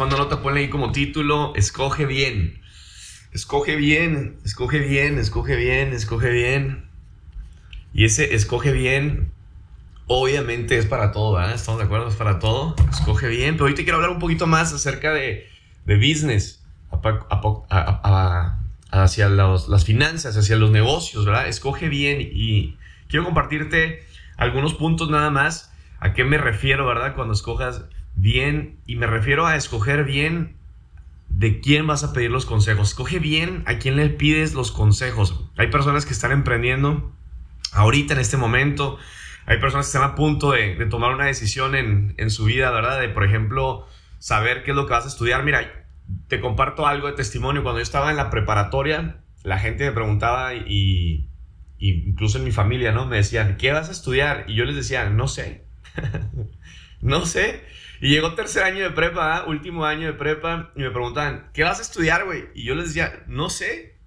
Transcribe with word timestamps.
tomando 0.00 0.16
nota, 0.16 0.40
ponle 0.40 0.60
ahí 0.60 0.70
como 0.70 0.92
título, 0.92 1.52
escoge 1.56 2.06
bien. 2.06 2.62
Escoge 3.32 3.76
bien, 3.76 4.38
escoge 4.46 4.78
bien, 4.78 5.18
escoge 5.18 5.56
bien, 5.56 5.92
escoge 5.92 6.30
bien. 6.30 6.86
Y 7.92 8.06
ese 8.06 8.34
escoge 8.34 8.72
bien, 8.72 9.30
obviamente 10.06 10.78
es 10.78 10.86
para 10.86 11.12
todo, 11.12 11.34
¿verdad? 11.34 11.54
¿Estamos 11.54 11.80
de 11.80 11.84
acuerdo? 11.84 12.08
Es 12.08 12.14
para 12.14 12.38
todo. 12.38 12.74
Escoge 12.90 13.28
bien. 13.28 13.56
Pero 13.56 13.66
hoy 13.66 13.74
te 13.74 13.82
quiero 13.82 13.96
hablar 13.96 14.12
un 14.12 14.20
poquito 14.20 14.46
más 14.46 14.72
acerca 14.72 15.12
de, 15.12 15.46
de 15.84 15.96
business, 15.96 16.64
hacia 18.90 19.28
las 19.28 19.84
finanzas, 19.84 20.34
hacia 20.34 20.56
los 20.56 20.70
negocios, 20.70 21.26
¿verdad? 21.26 21.46
Escoge 21.46 21.90
bien 21.90 22.22
y 22.22 22.78
quiero 23.06 23.26
compartirte 23.26 24.02
algunos 24.38 24.72
puntos 24.72 25.10
nada 25.10 25.28
más. 25.28 25.74
¿A 25.98 26.14
qué 26.14 26.24
me 26.24 26.38
refiero, 26.38 26.86
verdad? 26.86 27.14
Cuando 27.14 27.34
escojas 27.34 27.84
bien, 28.20 28.78
y 28.86 28.96
me 28.96 29.06
refiero 29.06 29.46
a 29.46 29.56
escoger 29.56 30.04
bien 30.04 30.56
de 31.28 31.60
quién 31.60 31.86
vas 31.86 32.04
a 32.04 32.12
pedir 32.12 32.30
los 32.30 32.44
consejos. 32.44 32.88
Escoge 32.88 33.18
bien 33.18 33.62
a 33.66 33.78
quién 33.78 33.96
le 33.96 34.08
pides 34.10 34.54
los 34.54 34.70
consejos. 34.72 35.50
Hay 35.56 35.68
personas 35.68 36.04
que 36.04 36.12
están 36.12 36.32
emprendiendo 36.32 37.12
ahorita, 37.72 38.14
en 38.14 38.20
este 38.20 38.36
momento. 38.36 38.98
Hay 39.46 39.58
personas 39.58 39.86
que 39.86 39.96
están 39.96 40.10
a 40.10 40.14
punto 40.14 40.52
de, 40.52 40.74
tomar 40.86 41.14
una 41.14 41.26
decisión 41.26 41.74
en, 41.74 42.14
en, 42.18 42.30
su 42.30 42.44
vida, 42.44 42.70
¿verdad? 42.70 43.00
De, 43.00 43.08
por 43.08 43.24
ejemplo, 43.24 43.86
saber 44.18 44.62
qué 44.62 44.72
es 44.72 44.76
lo 44.76 44.86
que 44.86 44.92
vas 44.92 45.06
a 45.06 45.08
estudiar. 45.08 45.42
Mira, 45.44 45.86
te 46.28 46.40
comparto 46.40 46.86
algo 46.86 47.06
de 47.06 47.14
testimonio. 47.14 47.62
Cuando 47.62 47.78
yo 47.78 47.84
estaba 47.84 48.10
en 48.10 48.16
la 48.16 48.30
preparatoria, 48.30 49.22
la 49.42 49.58
gente 49.58 49.84
me 49.84 49.92
preguntaba 49.92 50.54
y, 50.54 51.30
y 51.78 52.08
incluso 52.08 52.38
en 52.38 52.44
mi 52.44 52.52
familia, 52.52 52.92
¿no? 52.92 53.06
Me 53.06 53.16
decían, 53.16 53.56
¿qué 53.56 53.72
vas 53.72 53.88
a 53.88 53.92
estudiar? 53.92 54.44
Y 54.46 54.54
yo 54.54 54.64
les 54.64 54.76
decía, 54.76 55.08
no 55.08 55.26
sé. 55.26 55.64
no 57.00 57.24
sé. 57.24 57.64
Y 58.00 58.08
llegó 58.08 58.34
tercer 58.34 58.62
año 58.62 58.82
de 58.82 58.90
prepa, 58.90 59.36
¿ah? 59.36 59.44
último 59.46 59.84
año 59.84 60.06
de 60.06 60.14
prepa, 60.14 60.72
y 60.74 60.80
me 60.80 60.90
preguntaban, 60.90 61.50
¿qué 61.52 61.64
vas 61.64 61.80
a 61.80 61.82
estudiar, 61.82 62.24
güey? 62.24 62.48
Y 62.54 62.64
yo 62.64 62.74
les 62.74 62.86
decía, 62.86 63.24
no 63.26 63.50
sé, 63.50 64.00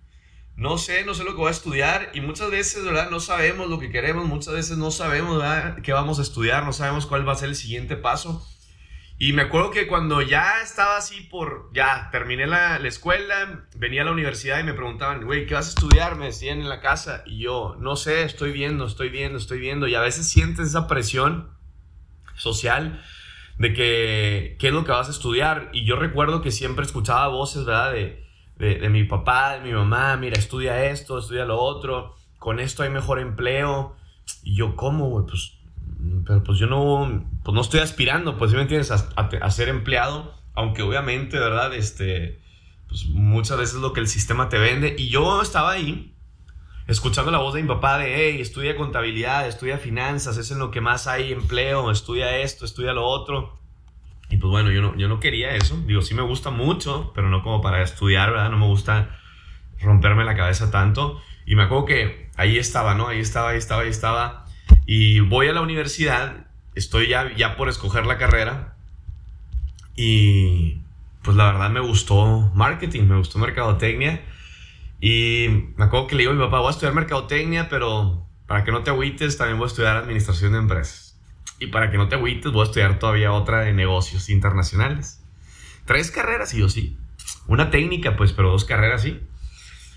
no 0.56 0.80
sé, 0.80 1.06
no 1.06 1.14
sé 1.14 1.24
lo 1.24 1.32
que 1.32 1.38
voy 1.38 1.50
a 1.50 1.52
estudiar. 1.52 2.10
Y 2.16 2.22
muchas 2.22 2.50
veces, 2.50 2.84
¿verdad? 2.84 3.12
No 3.12 3.20
sabemos 3.20 3.70
lo 3.70 3.80
que 3.80 3.92
queremos, 3.92 4.26
muchas 4.26 4.56
veces 4.56 4.78
no 4.78 4.90
sabemos, 4.90 5.38
¿verdad? 5.38 5.80
¿Qué 5.84 5.94
vamos 5.94 6.18
a 6.18 6.24
estudiar? 6.24 6.64
No 6.64 6.74
sabemos 6.74 7.06
cuál 7.06 7.28
va 7.28 7.34
a 7.34 7.36
ser 7.36 7.50
el 7.50 7.56
siguiente 7.56 7.96
paso. 7.96 8.48
Y 9.20 9.34
me 9.34 9.44
acuerdo 9.44 9.70
que 9.70 9.86
cuando 9.86 10.24
ya 10.24 10.62
estaba 10.64 10.98
así 10.98 11.22
por, 11.22 11.70
ya 11.72 12.10
terminé 12.12 12.48
la, 12.48 12.80
la 12.80 12.88
escuela, 12.88 13.68
venía 13.76 14.02
a 14.02 14.06
la 14.06 14.12
universidad 14.12 14.60
y 14.60 14.64
me 14.64 14.74
preguntaban, 14.74 15.24
güey, 15.24 15.46
¿qué 15.46 15.54
vas 15.54 15.68
a 15.68 15.70
estudiar? 15.70 16.16
Me 16.16 16.26
decían 16.26 16.60
en 16.60 16.68
la 16.68 16.82
casa. 16.82 17.24
Y 17.28 17.40
yo, 17.44 17.76
no 17.80 17.96
sé, 17.96 18.24
estoy 18.24 18.52
viendo, 18.52 18.88
estoy 18.88 19.10
viendo, 19.10 19.38
estoy 19.38 19.60
viendo. 19.60 19.88
Y 19.88 19.94
a 19.94 20.02
veces 20.02 20.28
sientes 20.28 20.70
esa 20.70 20.88
presión 20.88 21.52
social 22.36 23.04
de 23.64 23.74
que 23.74 24.58
qué 24.60 24.68
es 24.68 24.74
lo 24.74 24.84
que 24.84 24.92
vas 24.92 25.08
a 25.08 25.12
estudiar. 25.12 25.70
Y 25.72 25.86
yo 25.86 25.96
recuerdo 25.96 26.42
que 26.42 26.52
siempre 26.52 26.86
escuchaba 26.86 27.30
voces, 27.30 27.66
¿verdad? 27.66 27.94
De, 27.94 28.22
de, 28.58 28.90
mi 28.90 29.06
papá, 29.06 29.58
de 29.58 29.62
mi 29.62 29.72
mamá, 29.72 30.16
mira, 30.18 30.38
estudia 30.38 30.86
esto, 30.86 31.18
estudia 31.18 31.46
lo 31.46 31.60
otro, 31.60 32.16
con 32.40 32.60
esto 32.60 32.84
hay 32.84 32.90
mejor 32.90 33.20
empleo. 33.20 33.96
Y 34.44 34.56
yo, 34.56 34.76
¿cómo, 34.76 35.10
güey? 35.10 35.26
Pues, 35.26 35.58
pero 36.26 36.44
pues 36.44 36.60
yo 36.60 36.68
no, 36.68 37.26
pues 37.44 37.56
no 37.56 37.62
estoy 37.62 37.80
aspirando, 37.80 38.38
pues, 38.38 38.52
si 38.52 38.58
me 38.58 38.64
entiendes? 38.64 38.92
A, 38.92 39.08
a, 39.16 39.52
ser 39.52 39.70
empleado, 39.70 40.34
aunque 40.54 40.82
obviamente, 40.82 41.40
¿verdad? 41.40 41.74
Este, 41.74 42.42
pues 42.90 43.06
muchas 43.08 43.58
veces 43.58 43.76
lo 43.76 43.94
que 43.94 44.02
el 44.02 44.08
sistema 44.08 44.50
te 44.50 44.60
vende. 44.60 44.94
Y 44.98 45.08
yo 45.08 45.42
estaba 45.42 45.72
ahí 45.72 46.14
escuchando 46.88 47.32
la 47.32 47.38
voz 47.38 47.54
de 47.54 47.62
mi 47.62 47.68
papá 47.70 47.98
de, 47.98 48.14
hey, 48.14 48.42
estudia 48.42 48.76
contabilidad, 48.76 49.48
estudia 49.48 49.78
finanzas, 49.78 50.38
es 50.38 50.52
en 50.52 50.60
lo 50.60 50.70
que 50.70 50.82
más 50.82 51.08
hay 51.08 51.32
empleo, 51.32 51.90
estudia 51.92 52.38
esto, 52.40 52.66
estudia 52.66 52.92
lo 52.92 53.06
otro. 53.06 53.63
Y 54.34 54.38
pues 54.38 54.50
bueno, 54.50 54.72
yo 54.72 54.82
no, 54.82 54.98
yo 54.98 55.08
no 55.08 55.20
quería 55.20 55.56
eso. 55.56 55.80
Digo, 55.86 56.02
sí 56.02 56.16
me 56.16 56.24
gusta 56.24 56.50
mucho, 56.50 57.12
pero 57.14 57.30
no 57.30 57.44
como 57.44 57.62
para 57.62 57.84
estudiar, 57.84 58.32
¿verdad? 58.32 58.50
No 58.50 58.58
me 58.58 58.66
gusta 58.66 59.20
romperme 59.80 60.26
la 60.26 60.36
cabeza 60.36 60.72
tanto. 60.72 61.22
Y 61.46 61.54
me 61.54 61.62
acuerdo 61.62 61.86
que 61.86 62.32
ahí 62.36 62.58
estaba, 62.58 62.96
¿no? 62.96 63.10
Ahí 63.10 63.20
estaba, 63.20 63.52
ahí 63.52 63.60
estaba, 63.60 63.84
ahí 63.84 63.90
estaba. 63.90 64.46
Y 64.88 65.20
voy 65.20 65.50
a 65.50 65.54
la 65.54 65.62
universidad, 65.62 66.48
estoy 66.74 67.10
ya, 67.10 67.32
ya 67.36 67.56
por 67.56 67.70
escoger 67.70 68.08
la 68.08 68.18
carrera. 68.18 68.76
Y 69.96 70.82
pues 71.22 71.38
la 71.38 71.52
verdad 71.52 71.70
me 71.70 71.82
gustó 71.82 72.52
marketing, 72.56 73.04
me 73.04 73.18
gustó 73.18 73.38
mercadotecnia. 73.38 74.20
Y 75.00 75.74
me 75.78 75.86
acuerdo 75.86 76.08
que 76.08 76.16
le 76.16 76.22
digo 76.22 76.32
a 76.32 76.36
mi 76.36 76.42
papá, 76.42 76.58
voy 76.58 76.70
a 76.70 76.72
estudiar 76.72 76.96
mercadotecnia, 76.96 77.70
pero 77.70 78.26
para 78.48 78.64
que 78.64 78.72
no 78.72 78.82
te 78.82 78.90
agüites, 78.90 79.38
también 79.38 79.60
voy 79.60 79.66
a 79.66 79.68
estudiar 79.68 79.96
administración 79.96 80.54
de 80.54 80.58
empresas. 80.58 81.13
Y 81.64 81.68
para 81.68 81.90
que 81.90 81.98
no 81.98 82.10
te 82.10 82.16
agüites, 82.16 82.52
voy 82.52 82.62
a 82.62 82.66
estudiar 82.66 83.00
todavía 83.00 83.32
otra 83.32 83.62
de 83.62 83.72
negocios 83.72 84.30
internacionales. 84.30 85.24
Tres 85.86 86.12
carreras, 86.12 86.54
y 86.54 86.60
yo 86.60 86.68
sí. 86.68 86.98
Una 87.48 87.70
técnica, 87.70 88.18
pues, 88.18 88.34
pero 88.34 88.52
dos 88.52 88.66
carreras, 88.66 89.04
sí. 89.04 89.22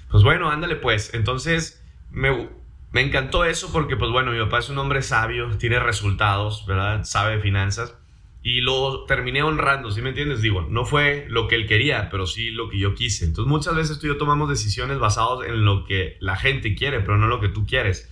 Pues 0.09 0.23
bueno, 0.23 0.49
ándale, 0.49 0.77
pues. 0.77 1.13
Entonces, 1.13 1.83
me, 2.13 2.49
me 2.93 3.01
encantó 3.01 3.45
eso 3.45 3.73
porque, 3.73 3.97
pues 3.97 4.13
bueno, 4.13 4.31
mi 4.31 4.39
papá 4.39 4.61
es 4.61 4.69
un 4.69 4.79
hombre 4.79 5.03
sabio, 5.03 5.49
tiene 5.59 5.81
resultados, 5.81 6.65
¿verdad? 6.67 7.03
Sabe 7.03 7.37
de 7.37 7.43
finanzas 7.43 7.97
y 8.45 8.61
lo 8.61 9.07
terminé 9.07 9.43
honrando, 9.43 9.91
¿sí 9.91 10.03
me 10.03 10.11
entiendes? 10.11 10.41
Digo, 10.41 10.69
no 10.71 10.85
fue 10.85 11.27
lo 11.29 11.49
que 11.49 11.57
él 11.57 11.67
quería, 11.67 12.11
pero 12.11 12.29
sí 12.29 12.53
lo 12.53 12.69
que 12.69 12.79
yo 12.79 12.95
quise. 12.95 13.25
Entonces 13.25 13.51
muchas 13.51 13.75
veces 13.75 13.99
tú 13.99 14.07
y 14.07 14.11
yo 14.11 14.19
tomamos 14.19 14.49
decisiones 14.49 15.01
basadas 15.01 15.49
en 15.49 15.65
lo 15.65 15.85
que 15.85 16.17
la 16.21 16.37
gente 16.37 16.77
quiere, 16.77 17.01
pero 17.01 17.19
no 17.19 17.27
lo 17.27 17.41
que 17.41 17.49
tú 17.49 17.67
quieres. 17.67 18.09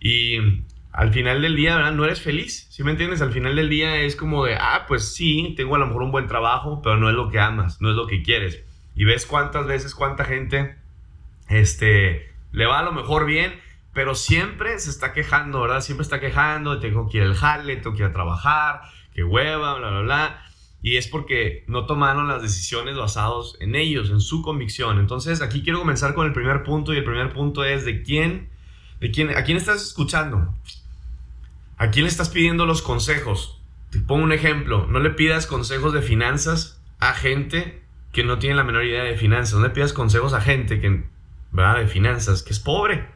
Y 0.00 0.38
al 0.96 1.12
final 1.12 1.42
del 1.42 1.56
día, 1.56 1.76
¿verdad? 1.76 1.92
No 1.92 2.06
eres 2.06 2.22
feliz, 2.22 2.68
¿sí 2.70 2.82
me 2.82 2.90
entiendes? 2.90 3.20
Al 3.20 3.30
final 3.30 3.54
del 3.54 3.68
día 3.68 4.00
es 4.00 4.16
como 4.16 4.46
de, 4.46 4.54
ah, 4.54 4.86
pues 4.88 5.12
sí, 5.12 5.52
tengo 5.54 5.76
a 5.76 5.78
lo 5.78 5.86
mejor 5.86 6.02
un 6.02 6.10
buen 6.10 6.26
trabajo, 6.26 6.80
pero 6.82 6.96
no 6.96 7.10
es 7.10 7.14
lo 7.14 7.28
que 7.28 7.38
amas, 7.38 7.82
no 7.82 7.90
es 7.90 7.96
lo 7.96 8.06
que 8.06 8.22
quieres. 8.22 8.64
Y 8.94 9.04
ves 9.04 9.26
cuántas 9.26 9.66
veces, 9.66 9.94
cuánta 9.94 10.24
gente, 10.24 10.74
este, 11.50 12.32
le 12.50 12.64
va 12.64 12.78
a 12.78 12.82
lo 12.82 12.92
mejor 12.92 13.26
bien, 13.26 13.60
pero 13.92 14.14
siempre 14.14 14.78
se 14.78 14.88
está 14.88 15.12
quejando, 15.12 15.60
¿verdad? 15.60 15.82
Siempre 15.82 16.02
está 16.02 16.18
quejando, 16.18 16.80
tengo 16.80 17.10
que 17.10 17.18
ir 17.18 17.24
al 17.24 17.34
jale, 17.34 17.76
tengo 17.76 17.94
que 17.94 18.02
ir 18.02 18.08
a 18.08 18.14
trabajar, 18.14 18.80
que 19.14 19.22
hueva, 19.22 19.74
bla, 19.74 19.90
bla, 19.90 20.00
bla. 20.00 20.42
Y 20.80 20.96
es 20.96 21.08
porque 21.08 21.64
no 21.66 21.84
tomaron 21.84 22.26
las 22.26 22.40
decisiones 22.40 22.96
basados 22.96 23.58
en 23.60 23.74
ellos, 23.74 24.08
en 24.08 24.20
su 24.20 24.40
convicción. 24.40 24.98
Entonces, 24.98 25.42
aquí 25.42 25.62
quiero 25.62 25.78
comenzar 25.78 26.14
con 26.14 26.26
el 26.26 26.32
primer 26.32 26.62
punto 26.62 26.94
y 26.94 26.96
el 26.96 27.04
primer 27.04 27.34
punto 27.34 27.64
es 27.64 27.84
de 27.84 28.02
quién, 28.02 28.48
de 28.98 29.10
quién, 29.10 29.36
a 29.36 29.44
quién 29.44 29.58
estás 29.58 29.82
escuchando. 29.82 30.54
¿A 31.78 31.90
quién 31.90 32.04
le 32.04 32.10
estás 32.10 32.30
pidiendo 32.30 32.64
los 32.64 32.80
consejos? 32.80 33.62
Te 33.90 34.00
pongo 34.00 34.24
un 34.24 34.32
ejemplo, 34.32 34.86
no 34.86 34.98
le 34.98 35.10
pidas 35.10 35.46
consejos 35.46 35.92
de 35.92 36.02
finanzas 36.02 36.82
a 37.00 37.12
gente 37.12 37.82
que 38.12 38.24
no 38.24 38.38
tiene 38.38 38.56
la 38.56 38.64
menor 38.64 38.84
idea 38.84 39.04
de 39.04 39.14
finanzas, 39.14 39.58
no 39.58 39.66
le 39.66 39.74
pidas 39.74 39.92
consejos 39.92 40.32
a 40.32 40.40
gente 40.40 40.80
que, 40.80 41.04
¿verdad? 41.52 41.80
De 41.80 41.86
finanzas, 41.86 42.42
que 42.42 42.54
es 42.54 42.60
pobre. 42.60 43.06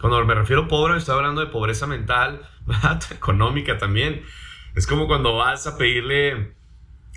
Cuando 0.00 0.24
me 0.24 0.34
refiero 0.34 0.62
a 0.62 0.68
pobre, 0.68 0.96
estoy 0.96 1.16
hablando 1.16 1.40
de 1.40 1.48
pobreza 1.48 1.88
mental, 1.88 2.48
económica 3.10 3.78
también. 3.78 4.22
Es 4.76 4.86
como 4.86 5.08
cuando 5.08 5.34
vas 5.34 5.66
a 5.66 5.76
pedirle 5.76 6.54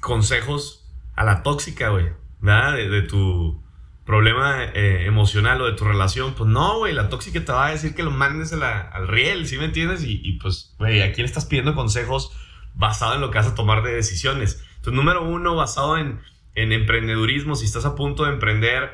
consejos 0.02 0.90
a 1.16 1.24
la 1.24 1.44
tóxica, 1.44 1.90
güey, 1.90 2.10
¿verdad? 2.40 2.78
De, 2.78 3.02
tu 3.04 3.62
problema 4.10 4.64
eh, 4.64 5.06
emocional 5.06 5.62
o 5.62 5.68
de 5.68 5.74
tu 5.74 5.86
relación. 5.86 6.34
Pues 6.34 6.50
no, 6.50 6.80
güey, 6.80 6.94
la 6.94 7.10
tóxica 7.10 7.46
te 7.46 7.52
va 7.52 7.68
a 7.68 7.72
decir 7.72 7.94
que 7.94 8.02
lo 8.02 8.10
mandes 8.10 8.52
al 8.52 9.08
riel, 9.08 9.46
¿sí 9.46 9.60
me 9.60 9.66
entiendes? 9.66 10.04
Y, 10.04 10.40
pues, 10.42 10.74
güey, 10.80 11.04
¿a 11.04 11.14
quién 11.14 11.26
estás 11.26 11.46
pidiendo 11.46 11.76
consejos 11.76 12.32
basado 12.74 13.14
en 13.14 13.22
lo 13.22 13.30
que 13.30 13.38
vas 13.38 13.46
a 13.46 13.54
tomar 13.54 13.84
de 13.84 13.94
decisiones? 13.94 14.66
Entonces, 14.78 14.94
número 14.94 15.24
uno, 15.24 15.56
basado 15.56 15.96
en, 15.96 16.22
en 16.56 16.72
emprendedurismo, 16.72 17.54
si 17.54 17.66
estás 17.66 17.86
a 17.86 17.94
punto 17.94 18.24
de 18.24 18.32
emprender, 18.32 18.90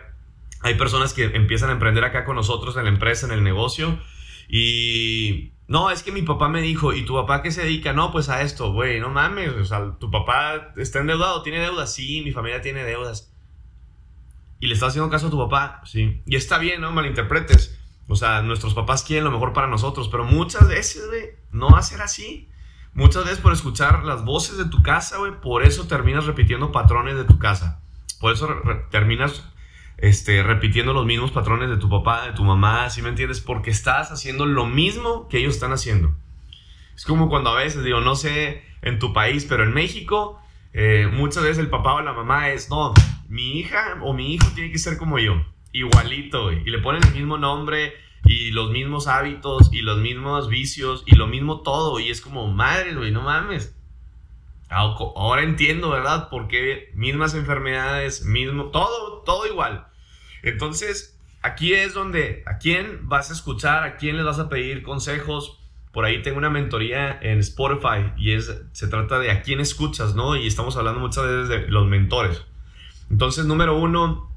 hay 0.60 0.74
personas 0.74 1.14
que 1.14 1.24
empiezan 1.24 1.70
a 1.70 1.74
emprender 1.74 2.04
acá 2.04 2.26
con 2.26 2.36
nosotros 2.36 2.76
en 2.76 2.84
la 2.84 2.90
empresa, 2.90 3.26
en 3.26 3.32
el 3.32 3.42
negocio, 3.42 3.98
y 4.50 5.54
no, 5.70 5.92
es 5.92 6.04
que 6.04 6.12
mi 6.12 6.24
papá 6.24 6.50
me 6.50 6.62
dijo, 6.62 6.92
¿y 6.92 7.06
tu 7.06 7.14
papá 7.14 7.42
qué 7.42 7.52
se 7.52 7.62
dedica? 7.62 7.94
No, 7.94 8.12
pues 8.12 8.28
a 8.28 8.42
esto, 8.42 8.74
güey, 8.74 9.00
no 9.00 9.08
mames, 9.08 9.52
o 9.52 9.64
sea, 9.64 9.96
tu 9.98 10.12
papá 10.12 10.74
está 10.76 11.00
endeudado, 11.00 11.42
tiene 11.42 11.62
deudas, 11.62 11.94
sí, 11.94 12.22
mi 12.22 12.34
familia 12.34 12.62
tiene 12.62 12.84
deudas. 12.84 13.32
¿Y 14.66 14.68
le 14.68 14.74
estás 14.74 14.90
haciendo 14.90 15.12
caso 15.12 15.28
a 15.28 15.30
tu 15.30 15.38
papá? 15.38 15.84
Sí. 15.86 16.24
Y 16.26 16.36
está 16.36 16.58
bien, 16.58 16.82
no 16.82 16.92
malinterpretes. 16.92 17.80
O 18.08 18.16
sea, 18.16 18.42
nuestros 18.42 18.74
papás 18.74 19.04
quieren 19.04 19.24
lo 19.24 19.30
mejor 19.30 19.54
para 19.54 19.68
nosotros, 19.68 20.10
pero 20.10 20.24
muchas 20.24 20.68
veces, 20.68 21.06
güey, 21.08 21.36
no 21.52 21.70
va 21.70 21.78
a 21.78 21.84
ser 21.84 22.02
así. 22.02 22.50
Muchas 22.96 23.26
veces 23.26 23.38
por 23.38 23.54
escuchar 23.54 24.04
las 24.06 24.26
voces 24.26 24.58
de 24.58 24.66
tu 24.66 24.82
casa, 24.82 25.20
güey, 25.20 25.40
por 25.40 25.64
eso 25.64 25.86
terminas 25.86 26.26
repitiendo 26.26 26.72
patrones 26.72 27.16
de 27.16 27.26
tu 27.26 27.38
casa. 27.38 27.80
Por 28.20 28.34
eso 28.34 28.50
terminas 28.90 29.44
este, 29.98 30.42
repitiendo 30.42 30.94
los 30.94 31.06
mismos 31.06 31.30
patrones 31.30 31.70
de 31.70 31.78
tu 31.78 31.88
papá, 31.88 32.26
de 32.26 32.34
tu 32.34 32.44
mamá, 32.44 32.90
¿sí 32.90 33.04
me 33.04 33.10
entiendes? 33.10 33.42
Porque 33.42 33.70
estás 33.70 34.12
haciendo 34.12 34.48
lo 34.48 34.66
mismo 34.66 35.28
que 35.28 35.38
ellos 35.38 35.54
están 35.54 35.74
haciendo. 35.74 36.16
Es 36.96 37.06
como 37.06 37.30
cuando 37.30 37.52
a 37.52 37.56
veces, 37.56 37.84
digo, 37.84 38.00
no 38.00 38.16
sé 38.16 38.64
en 38.82 38.98
tu 38.98 39.14
país, 39.14 39.46
pero 39.48 39.62
en 39.62 39.76
México, 39.76 40.42
eh, 40.74 41.08
muchas 41.14 41.44
veces 41.44 41.60
el 41.60 41.70
papá 41.70 41.94
o 41.94 42.02
la 42.02 42.14
mamá 42.14 42.50
es, 42.50 42.72
no, 42.72 42.96
mi 43.36 43.60
hija 43.60 43.98
o 44.02 44.14
mi 44.14 44.34
hijo 44.34 44.48
tiene 44.56 44.72
que 44.72 44.80
ser 44.80 44.98
como 44.98 45.20
yo, 45.20 45.46
igualito, 45.74 46.54
Y 46.54 46.64
le 46.64 46.80
ponen 46.80 47.04
el 47.04 47.14
mismo 47.14 47.38
nombre 47.38 47.94
y 48.24 48.52
los 48.52 48.72
mismos 48.72 49.08
hábitos 49.08 49.70
y 49.74 49.82
los 49.82 49.98
mismos 49.98 50.48
vicios 50.48 51.04
y 51.06 51.16
lo 51.16 51.28
mismo 51.28 51.60
todo. 51.60 52.00
Y 52.00 52.10
es 52.10 52.22
como, 52.22 52.48
madre, 52.48 52.96
güey, 52.96 53.12
no 53.12 53.22
mames. 53.24 53.76
Ahora 54.70 55.44
entiendo, 55.44 55.90
¿verdad? 55.90 56.30
Por 56.30 56.48
qué 56.48 56.92
mismas 56.96 57.36
enfermedades, 57.36 58.26
mismo, 58.26 58.72
todo, 58.72 59.22
todo 59.26 59.46
igual. 59.46 59.86
Entonces, 60.42 61.20
aquí 61.42 61.74
es 61.74 61.94
donde, 61.94 62.42
¿a 62.46 62.58
quién 62.58 63.10
vas 63.10 63.30
a 63.32 63.34
escuchar? 63.34 63.84
¿A 63.84 63.98
quién 63.98 64.16
le 64.16 64.24
vas 64.24 64.40
a 64.40 64.48
pedir 64.48 64.82
consejos? 64.82 65.60
Por 65.92 66.06
ahí 66.06 66.22
tengo 66.22 66.38
una 66.38 66.50
mentoría 66.50 67.20
en 67.22 67.40
Spotify 67.40 68.14
y 68.18 68.32
es, 68.32 68.62
se 68.72 68.88
trata 68.88 69.20
de 69.20 69.30
a 69.30 69.42
quién 69.42 69.60
escuchas, 69.60 70.16
¿no? 70.16 70.38
Y 70.38 70.48
estamos 70.48 70.78
hablando 70.78 71.02
muchas 71.02 71.26
veces 71.26 71.50
de 71.50 71.68
los 71.68 71.86
mentores. 71.86 72.46
Entonces, 73.10 73.46
número 73.46 73.78
uno, 73.78 74.32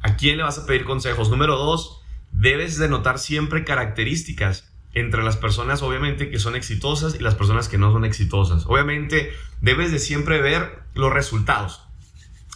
¿a 0.00 0.16
quién 0.16 0.36
le 0.36 0.42
vas 0.42 0.58
a 0.58 0.66
pedir 0.66 0.84
consejos? 0.84 1.30
Número 1.30 1.56
dos, 1.56 2.02
debes 2.32 2.78
de 2.78 2.88
notar 2.88 3.18
siempre 3.18 3.64
características 3.64 4.70
entre 4.94 5.24
las 5.24 5.36
personas 5.36 5.82
obviamente 5.82 6.30
que 6.30 6.38
son 6.38 6.54
exitosas 6.54 7.16
y 7.16 7.18
las 7.18 7.34
personas 7.34 7.68
que 7.68 7.78
no 7.78 7.92
son 7.92 8.04
exitosas. 8.04 8.64
Obviamente 8.66 9.32
debes 9.60 9.90
de 9.90 9.98
siempre 9.98 10.40
ver 10.40 10.84
los 10.94 11.12
resultados, 11.12 11.82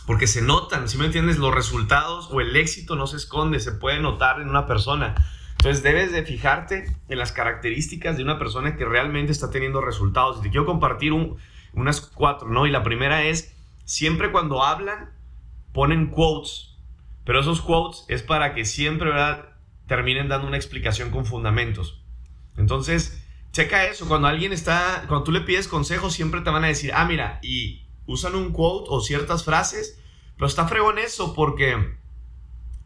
porque 0.07 0.27
se 0.27 0.41
notan, 0.41 0.89
si 0.89 0.99
me 0.99 1.07
entiendes, 1.07 1.39
los 1.39 1.55
resultados 1.55 2.29
o 2.31 2.41
el 2.41 2.55
éxito 2.57 2.97
no 2.97 3.07
se 3.07 3.17
esconde, 3.17 3.61
se 3.61 3.73
puede 3.73 4.01
notar 4.01 4.41
en 4.41 4.49
una 4.49 4.67
persona. 4.67 5.15
Entonces 5.59 5.83
debes 5.83 6.13
de 6.13 6.23
fijarte 6.23 6.97
en 7.09 7.19
las 7.19 7.33
características 7.33 8.17
de 8.17 8.23
una 8.23 8.39
persona 8.39 8.77
que 8.77 8.85
realmente 8.85 9.33
está 9.33 9.51
teniendo 9.51 9.81
resultados. 9.81 10.39
Y 10.39 10.43
te 10.43 10.51
quiero 10.51 10.65
compartir 10.65 11.13
unas 11.73 12.01
cuatro, 12.01 12.49
¿no? 12.49 12.67
Y 12.67 12.71
la 12.71 12.85
primera 12.85 13.25
es, 13.25 13.53
siempre 13.85 14.31
cuando 14.31 14.63
hablan, 14.63 15.11
ponen 15.79 16.09
quotes, 16.09 16.75
pero 17.25 17.39
esos 17.39 17.61
quotes 17.61 18.05
es 18.09 18.25
para 18.25 18.53
que 18.53 18.65
siempre, 18.65 19.11
¿verdad? 19.11 19.51
Terminen 19.87 20.29
dando 20.29 20.49
una 20.49 20.57
explicación 20.57 21.13
con 21.13 21.25
fundamentos. 21.25 22.03
Entonces, 22.57 23.25
checa 23.53 23.87
eso. 23.87 24.09
Cuando 24.09 24.27
alguien 24.27 24.53
está, 24.53 25.05
cuando 25.07 25.23
tú 25.23 25.31
le 25.31 25.43
pides 25.43 25.69
consejos, 25.69 26.15
siempre 26.15 26.41
te 26.41 26.51
van 26.51 26.65
a 26.65 26.67
decir, 26.67 26.91
ah, 26.95 27.05
mira, 27.05 27.39
y 27.45 27.87
usan 28.07 28.35
un 28.35 28.53
quote 28.53 28.89
o 28.91 29.01
ciertas 29.01 29.45
frases, 29.45 30.03
pero 30.35 30.49
está 30.49 30.67
fregón 30.67 30.99
eso 30.99 31.33
porque 31.33 31.77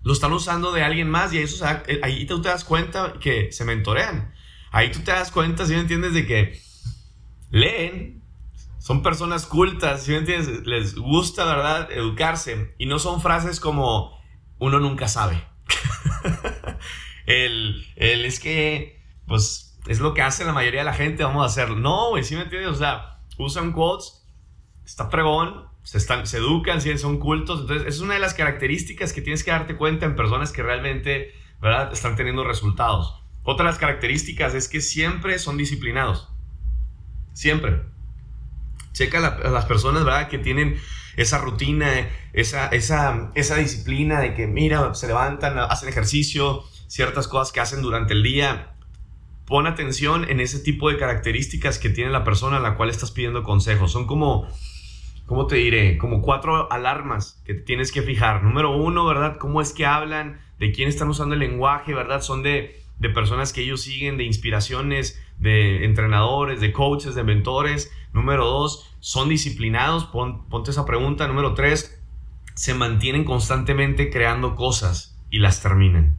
lo 0.03 0.13
están 0.13 0.35
usando 0.35 0.71
de 0.71 0.83
alguien 0.83 1.09
más 1.09 1.33
y 1.33 1.39
eso, 1.39 1.65
eh, 1.87 2.01
ahí 2.03 2.27
tú 2.27 2.43
te 2.43 2.51
das 2.51 2.63
cuenta 2.63 3.15
que 3.19 3.53
se 3.53 3.65
mentorean. 3.65 4.35
Ahí 4.71 4.91
tú 4.91 4.99
te 4.99 5.13
das 5.13 5.33
cuenta, 5.33 5.65
si 5.65 5.73
me 5.73 5.81
entiendes, 5.81 6.13
de 6.13 6.27
que 6.27 6.61
leen, 7.49 8.22
son 8.83 9.05
personas 9.05 9.47
cultas, 9.47 10.03
si 10.03 10.11
me 10.11 10.17
entiendes, 10.17 10.67
les 10.67 10.97
gusta, 10.97 11.45
verdad, 11.45 11.89
educarse 11.93 12.75
y 12.79 12.87
no 12.87 12.99
son 12.99 13.21
frases 13.21 13.61
como 13.61 14.21
uno 14.59 14.81
nunca 14.81 15.07
sabe. 15.07 15.41
el, 17.27 17.87
el 17.95 18.25
es 18.25 18.41
que, 18.41 19.01
pues, 19.29 19.79
es 19.87 20.01
lo 20.01 20.15
que 20.15 20.23
hace 20.23 20.45
la 20.45 20.53
mayoría 20.53 20.81
de 20.81 20.87
la 20.87 20.95
gente, 20.95 21.23
vamos 21.23 21.45
a 21.45 21.47
hacerlo. 21.47 21.77
No, 21.77 22.11
güey, 22.11 22.25
si 22.25 22.35
me 22.35 22.43
entiendes, 22.43 22.73
o 22.73 22.75
sea, 22.75 23.21
usan 23.39 23.71
quotes, 23.71 24.27
está 24.85 25.09
fregón, 25.09 25.69
se, 25.85 25.99
están, 25.99 26.27
se 26.27 26.39
educan, 26.39 26.81
son 26.99 27.21
cultos. 27.21 27.61
Entonces, 27.61 27.87
es 27.87 28.01
una 28.01 28.15
de 28.15 28.21
las 28.21 28.35
características 28.35 29.13
que 29.13 29.23
tienes 29.23 29.45
que 29.45 29.53
darte 29.53 29.77
cuenta 29.77 30.07
en 30.07 30.17
personas 30.17 30.51
que 30.51 30.65
realmente 30.65 31.33
¿verdad? 31.61 31.93
están 31.93 32.17
teniendo 32.17 32.43
resultados. 32.43 33.23
Otra 33.45 33.67
de 33.67 33.71
las 33.71 33.79
características 33.79 34.55
es 34.55 34.69
que 34.69 34.81
siempre 34.81 35.39
son 35.39 35.57
disciplinados. 35.57 36.33
Siempre. 37.33 37.93
Checa 38.93 39.19
a 39.19 39.49
las 39.51 39.65
personas 39.65 40.05
¿verdad? 40.05 40.29
que 40.29 40.39
tienen 40.39 40.79
esa 41.17 41.39
rutina, 41.39 42.09
esa, 42.33 42.69
esa, 42.69 43.31
esa 43.35 43.57
disciplina 43.57 44.21
de 44.21 44.35
que, 44.35 44.47
mira, 44.47 44.95
se 44.95 45.07
levantan, 45.07 45.59
hacen 45.59 45.89
ejercicio, 45.89 46.65
ciertas 46.87 47.29
cosas 47.29 47.53
que 47.53 47.61
hacen 47.61 47.83
durante 47.83 48.15
el 48.15 48.23
día. 48.23 48.75
Pon 49.47 49.67
atención 49.67 50.29
en 50.31 50.41
ese 50.41 50.61
tipo 50.61 50.91
de 50.91 50.99
características 50.99 51.79
que 51.79 51.91
tiene 51.91 52.11
la 52.11 52.25
persona 52.25 52.59
a 52.59 52.61
la 52.61 52.77
cual 52.77 52.91
estás 52.91 53.11
pidiendo 53.11 53.43
consejos. 53.43 53.93
Son 53.93 54.07
como 54.07 54.49
¿cómo 55.27 55.47
te 55.47 55.57
diré? 55.57 55.99
Como 55.99 56.21
cuatro 56.21 56.71
alarmas 56.71 57.41
que 57.47 57.55
tienes 57.55 57.93
que 57.93 58.03
fijar. 58.03 58.43
Número 58.43 58.77
uno, 58.77 59.07
¿verdad? 59.07 59.39
¿Cómo 59.39 59.61
es 59.61 59.73
que 59.73 59.87
hablan? 59.87 60.41
¿De 60.59 60.73
quién 60.73 60.89
están 60.89 61.09
usando 61.09 61.35
el 61.35 61.41
lenguaje? 61.41 61.95
¿Verdad? 61.95 62.21
Son 62.21 62.43
de, 62.43 62.83
de 62.99 63.09
personas 63.09 63.53
que 63.53 63.63
ellos 63.63 63.83
siguen, 63.83 64.17
de 64.17 64.25
inspiraciones, 64.25 65.23
de 65.43 65.85
entrenadores, 65.85 66.61
de 66.61 66.73
coaches, 66.73 67.15
de 67.15 67.25
mentores. 67.25 67.93
Número 68.13 68.47
dos, 68.47 68.89
son 69.01 69.29
disciplinados. 69.29 70.05
ponte 70.05 70.71
esa 70.71 70.87
pregunta. 70.87 71.27
Número 71.27 71.55
tres, 71.55 72.01
se 72.55 72.75
mantienen 72.75 73.25
constantemente 73.25 74.09
creando 74.09 74.55
cosas 74.55 75.19
y 75.31 75.41
las 75.41 75.61
terminan. 75.61 76.17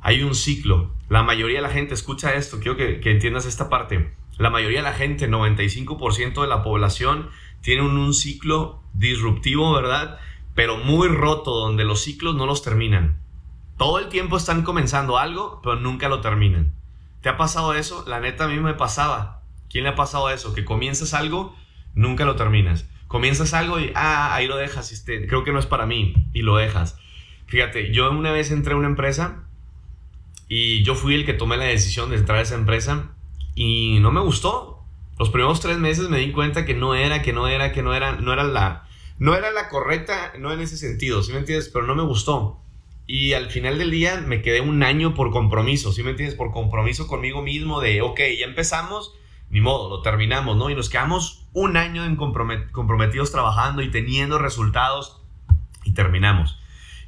Hay 0.00 0.22
un 0.22 0.34
ciclo. 0.34 0.90
La 1.08 1.22
mayoría 1.22 1.58
de 1.58 1.62
la 1.62 1.70
gente 1.72 1.94
escucha 1.94 2.34
esto. 2.34 2.58
Quiero 2.58 2.76
que, 2.76 3.00
entiendas 3.04 3.46
esta 3.46 3.68
parte. 3.68 4.12
La 4.36 4.50
mayoría 4.50 4.78
de 4.78 4.90
la 4.90 4.92
gente, 4.92 5.28
95% 5.28 6.42
de 6.42 6.48
la 6.48 6.62
población, 6.64 7.30
tienen 7.60 7.84
un 7.86 8.14
ciclo 8.14 8.80
disruptivo, 8.94 9.72
¿verdad? 9.72 10.18
Pero 10.54 10.78
muy 10.78 11.08
roto, 11.08 11.52
donde 11.52 11.84
los 11.84 12.02
ciclos 12.02 12.34
no 12.34 12.46
los 12.46 12.62
terminan. 12.62 13.20
Todo 13.78 14.00
el 14.00 14.08
tiempo 14.08 14.36
están 14.36 14.62
comenzando 14.62 15.18
algo, 15.18 15.60
pero 15.62 15.76
nunca 15.76 16.08
lo 16.08 16.20
terminan. 16.20 16.75
¿Te 17.26 17.30
ha 17.30 17.36
pasado 17.36 17.74
eso? 17.74 18.04
La 18.06 18.20
neta 18.20 18.44
a 18.44 18.46
mí 18.46 18.60
me 18.60 18.74
pasaba. 18.74 19.42
¿Quién 19.68 19.82
le 19.82 19.90
ha 19.90 19.96
pasado 19.96 20.30
eso? 20.30 20.54
Que 20.54 20.64
comienzas 20.64 21.12
algo, 21.12 21.56
nunca 21.92 22.24
lo 22.24 22.36
terminas. 22.36 22.86
Comienzas 23.08 23.52
algo 23.52 23.80
y, 23.80 23.90
ah, 23.96 24.32
ahí 24.32 24.46
lo 24.46 24.56
dejas, 24.56 24.92
este, 24.92 25.26
creo 25.26 25.42
que 25.42 25.50
no 25.50 25.58
es 25.58 25.66
para 25.66 25.86
mí, 25.86 26.14
y 26.32 26.42
lo 26.42 26.54
dejas. 26.54 26.96
Fíjate, 27.48 27.92
yo 27.92 28.08
una 28.12 28.30
vez 28.30 28.52
entré 28.52 28.74
a 28.74 28.76
una 28.76 28.86
empresa 28.86 29.42
y 30.46 30.84
yo 30.84 30.94
fui 30.94 31.16
el 31.16 31.26
que 31.26 31.32
tomé 31.32 31.56
la 31.56 31.64
decisión 31.64 32.10
de 32.10 32.16
entrar 32.16 32.38
a 32.38 32.42
esa 32.42 32.54
empresa 32.54 33.16
y 33.56 33.98
no 33.98 34.12
me 34.12 34.20
gustó. 34.20 34.84
Los 35.18 35.30
primeros 35.30 35.58
tres 35.58 35.78
meses 35.78 36.08
me 36.08 36.18
di 36.18 36.30
cuenta 36.30 36.64
que 36.64 36.74
no 36.74 36.94
era, 36.94 37.22
que 37.22 37.32
no 37.32 37.48
era, 37.48 37.72
que 37.72 37.82
no 37.82 37.92
era, 37.92 38.12
no 38.12 38.32
era 38.32 38.44
la, 38.44 38.86
no 39.18 39.34
era 39.34 39.50
la 39.50 39.68
correcta, 39.68 40.34
no 40.38 40.52
en 40.52 40.60
ese 40.60 40.76
sentido, 40.76 41.24
¿sí 41.24 41.32
me 41.32 41.38
entiendes? 41.38 41.70
Pero 41.70 41.88
no 41.88 41.96
me 41.96 42.04
gustó. 42.04 42.62
Y 43.06 43.34
al 43.34 43.50
final 43.50 43.78
del 43.78 43.90
día 43.90 44.20
me 44.20 44.42
quedé 44.42 44.60
un 44.60 44.82
año 44.82 45.14
por 45.14 45.30
compromiso, 45.30 45.92
¿sí 45.92 46.02
me 46.02 46.10
entiendes? 46.10 46.36
Por 46.36 46.50
compromiso 46.50 47.06
conmigo 47.06 47.42
mismo 47.42 47.80
de, 47.80 48.02
ok, 48.02 48.20
ya 48.38 48.46
empezamos, 48.46 49.14
ni 49.48 49.60
modo, 49.60 49.88
lo 49.88 50.02
terminamos, 50.02 50.56
¿no? 50.56 50.70
Y 50.70 50.74
nos 50.74 50.88
quedamos 50.88 51.46
un 51.52 51.76
año 51.76 52.04
en 52.04 52.16
comprometidos 52.16 53.30
trabajando 53.30 53.82
y 53.82 53.90
teniendo 53.90 54.38
resultados 54.38 55.22
y 55.84 55.94
terminamos. 55.94 56.58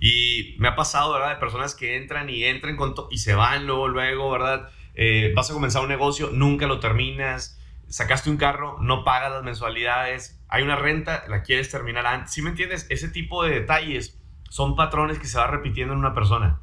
Y 0.00 0.54
me 0.58 0.68
ha 0.68 0.76
pasado, 0.76 1.12
¿verdad? 1.12 1.30
De 1.30 1.40
personas 1.40 1.74
que 1.74 1.96
entran 1.96 2.30
y 2.30 2.44
entran 2.44 2.76
con 2.76 2.94
y 3.10 3.18
se 3.18 3.34
van 3.34 3.66
luego, 3.66 3.88
luego, 3.88 4.30
¿verdad? 4.30 4.70
Eh, 4.94 5.32
vas 5.34 5.50
a 5.50 5.54
comenzar 5.54 5.82
un 5.82 5.88
negocio, 5.88 6.30
nunca 6.32 6.66
lo 6.66 6.78
terminas 6.78 7.58
sacaste 7.88 8.30
un 8.30 8.36
carro, 8.36 8.76
no 8.80 9.04
pagas 9.04 9.32
las 9.32 9.42
mensualidades, 9.42 10.40
hay 10.48 10.62
una 10.62 10.76
renta, 10.76 11.24
la 11.28 11.42
quieres 11.42 11.70
terminar 11.70 12.06
antes. 12.06 12.32
¿Sí 12.32 12.42
me 12.42 12.50
entiendes? 12.50 12.86
Ese 12.90 13.08
tipo 13.08 13.44
de 13.44 13.60
detalles 13.60 14.17
son 14.48 14.76
patrones 14.76 15.18
que 15.18 15.26
se 15.26 15.38
va 15.38 15.46
repitiendo 15.46 15.94
en 15.94 16.00
una 16.00 16.14
persona. 16.14 16.60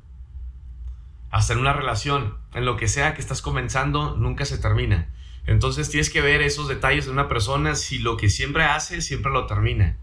Hasta 1.31 1.53
en 1.53 1.59
una 1.59 1.73
relación, 1.73 2.37
en 2.53 2.65
lo 2.65 2.77
que 2.77 2.87
sea 2.87 3.13
que 3.13 3.21
estás 3.21 3.41
comenzando, 3.41 4.15
nunca 4.15 4.45
se 4.45 4.57
termina. 4.57 5.09
Entonces 5.45 5.89
tienes 5.89 6.09
que 6.09 6.21
ver 6.21 6.41
esos 6.41 6.67
detalles 6.67 7.05
de 7.05 7.11
una 7.11 7.27
persona 7.27 7.75
si 7.75 7.99
lo 7.99 8.17
que 8.17 8.29
siempre 8.29 8.63
hace, 8.63 9.01
siempre 9.01 9.31
lo 9.31 9.45
termina. 9.45 9.97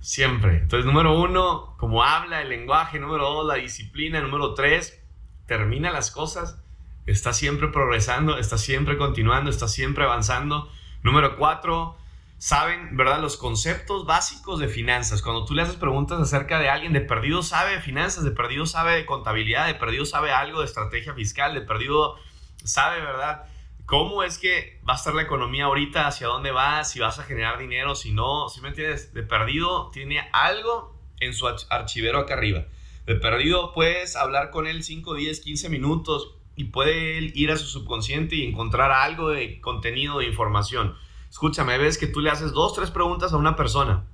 Siempre. 0.00 0.58
Entonces, 0.58 0.86
número 0.86 1.18
uno, 1.18 1.74
como 1.76 2.04
habla, 2.04 2.42
el 2.42 2.50
lenguaje. 2.50 3.00
Número 3.00 3.24
dos, 3.24 3.46
la 3.46 3.54
disciplina. 3.54 4.20
Número 4.20 4.54
tres, 4.54 5.02
termina 5.46 5.90
las 5.90 6.10
cosas 6.12 6.62
está 7.08 7.32
siempre 7.32 7.68
progresando, 7.68 8.38
está 8.38 8.58
siempre 8.58 8.98
continuando, 8.98 9.50
está 9.50 9.66
siempre 9.66 10.04
avanzando. 10.04 10.70
Número 11.02 11.36
cuatro, 11.36 11.96
saben, 12.38 12.96
¿verdad? 12.96 13.20
Los 13.20 13.36
conceptos 13.36 14.06
básicos 14.06 14.60
de 14.60 14.68
finanzas. 14.68 15.22
Cuando 15.22 15.44
tú 15.44 15.54
le 15.54 15.62
haces 15.62 15.76
preguntas 15.76 16.20
acerca 16.20 16.58
de 16.60 16.68
alguien, 16.68 16.92
de 16.92 17.00
perdido 17.00 17.42
sabe 17.42 17.72
de 17.72 17.80
finanzas, 17.80 18.24
de 18.24 18.30
perdido 18.30 18.64
sabe 18.64 18.94
de 18.94 19.06
contabilidad, 19.06 19.66
de 19.66 19.74
perdido 19.74 20.04
sabe 20.04 20.30
algo 20.30 20.60
de 20.60 20.66
estrategia 20.66 21.14
fiscal, 21.14 21.54
de 21.54 21.62
perdido 21.62 22.16
sabe, 22.64 23.00
¿verdad? 23.00 23.44
¿Cómo 23.86 24.22
es 24.22 24.38
que 24.38 24.80
va 24.88 24.92
a 24.92 24.96
estar 24.96 25.14
la 25.14 25.22
economía 25.22 25.64
ahorita? 25.64 26.06
¿Hacia 26.06 26.26
dónde 26.26 26.50
va? 26.50 26.84
Si 26.84 27.00
vas 27.00 27.18
a 27.18 27.24
generar 27.24 27.58
dinero, 27.58 27.94
si 27.94 28.12
no. 28.12 28.48
Si 28.48 28.60
me 28.60 28.68
entiendes? 28.68 29.14
De 29.14 29.22
perdido 29.22 29.90
tiene 29.90 30.28
algo 30.32 30.94
en 31.20 31.32
su 31.32 31.48
archivero 31.48 32.18
acá 32.18 32.34
arriba. 32.34 32.66
De 33.06 33.14
perdido 33.14 33.72
puedes 33.72 34.14
hablar 34.14 34.50
con 34.50 34.66
él 34.66 34.82
5, 34.82 35.14
10, 35.14 35.40
15 35.40 35.68
minutos 35.70 36.34
y 36.54 36.64
puede 36.64 37.32
ir 37.34 37.50
a 37.50 37.56
su 37.56 37.64
subconsciente 37.64 38.36
y 38.36 38.44
encontrar 38.44 38.90
algo 38.92 39.30
de 39.30 39.60
contenido, 39.62 40.18
de 40.18 40.26
información. 40.26 40.94
Escúchame, 41.30 41.78
ves 41.78 41.98
que 41.98 42.06
tú 42.06 42.20
le 42.20 42.30
haces 42.30 42.52
dos, 42.52 42.74
tres 42.74 42.90
preguntas 42.90 43.32
a 43.32 43.36
una 43.36 43.56
persona 43.56 44.04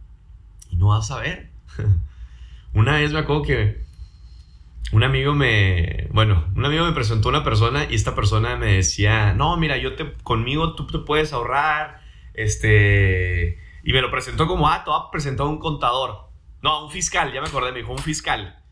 y 0.71 0.77
no 0.77 0.89
vas 0.89 1.11
a 1.11 1.21
ver. 1.21 1.51
una 2.75 2.97
vez 2.97 3.13
me 3.13 3.21
acuerdo 3.21 3.43
que 3.43 3.85
un 4.93 5.03
amigo 5.03 5.35
me, 5.35 6.09
bueno, 6.13 6.45
un 6.55 6.65
amigo 6.65 6.85
me 6.85 6.93
presentó 6.93 7.29
una 7.29 7.45
persona 7.45 7.87
y 7.91 7.95
esta 7.95 8.15
persona 8.15 8.57
me 8.57 8.75
decía, 8.75 9.33
no, 9.33 9.57
mira, 9.57 9.77
yo 9.79 9.97
te, 9.97 10.13
conmigo 10.23 10.75
tú 10.75 10.87
te 10.87 10.99
puedes 10.99 11.33
ahorrar, 11.33 12.01
este, 12.35 13.59
y 13.83 13.93
me 13.93 14.01
lo 14.01 14.11
presentó 14.11 14.47
como, 14.47 14.69
ah, 14.69 14.85
te 14.85 14.91
va 14.91 14.99
a 14.99 15.11
presentar 15.11 15.47
un 15.47 15.59
contador. 15.59 16.29
No, 16.63 16.85
un 16.85 16.91
fiscal, 16.91 17.33
ya 17.33 17.41
me 17.41 17.49
acordé, 17.49 17.73
me 17.73 17.79
dijo, 17.79 17.93
un 17.93 17.99
fiscal 17.99 18.64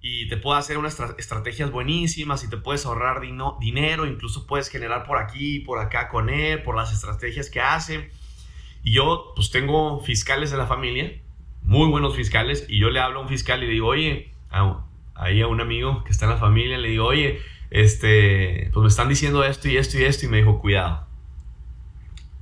y 0.00 0.28
te 0.28 0.36
puede 0.36 0.60
hacer 0.60 0.78
unas 0.78 0.98
estrategias 1.18 1.70
buenísimas 1.70 2.44
y 2.44 2.50
te 2.50 2.56
puedes 2.56 2.86
ahorrar 2.86 3.20
dinero, 3.60 4.06
incluso 4.06 4.46
puedes 4.46 4.68
generar 4.68 5.04
por 5.04 5.18
aquí, 5.18 5.60
por 5.60 5.80
acá 5.80 6.08
con 6.08 6.30
él, 6.30 6.62
por 6.62 6.76
las 6.76 6.92
estrategias 6.92 7.50
que 7.50 7.60
hace. 7.60 8.10
Y 8.84 8.92
yo, 8.92 9.32
pues 9.34 9.50
tengo 9.50 10.00
fiscales 10.00 10.52
en 10.52 10.58
la 10.58 10.66
familia, 10.66 11.20
muy 11.62 11.88
buenos 11.88 12.14
fiscales, 12.14 12.64
y 12.68 12.78
yo 12.78 12.90
le 12.90 13.00
hablo 13.00 13.18
a 13.18 13.22
un 13.22 13.28
fiscal 13.28 13.62
y 13.62 13.66
le 13.66 13.72
digo, 13.72 13.88
oye, 13.88 14.30
ahí 15.14 15.42
a 15.42 15.48
un 15.48 15.60
amigo 15.60 16.04
que 16.04 16.12
está 16.12 16.26
en 16.26 16.32
la 16.32 16.36
familia, 16.36 16.78
le 16.78 16.90
digo, 16.90 17.06
oye, 17.06 17.40
este, 17.70 18.70
pues 18.72 18.82
me 18.82 18.88
están 18.88 19.08
diciendo 19.08 19.44
esto 19.44 19.68
y 19.68 19.76
esto 19.76 19.98
y 19.98 20.04
esto, 20.04 20.26
y 20.26 20.28
me 20.28 20.38
dijo, 20.38 20.60
cuidado. 20.60 21.06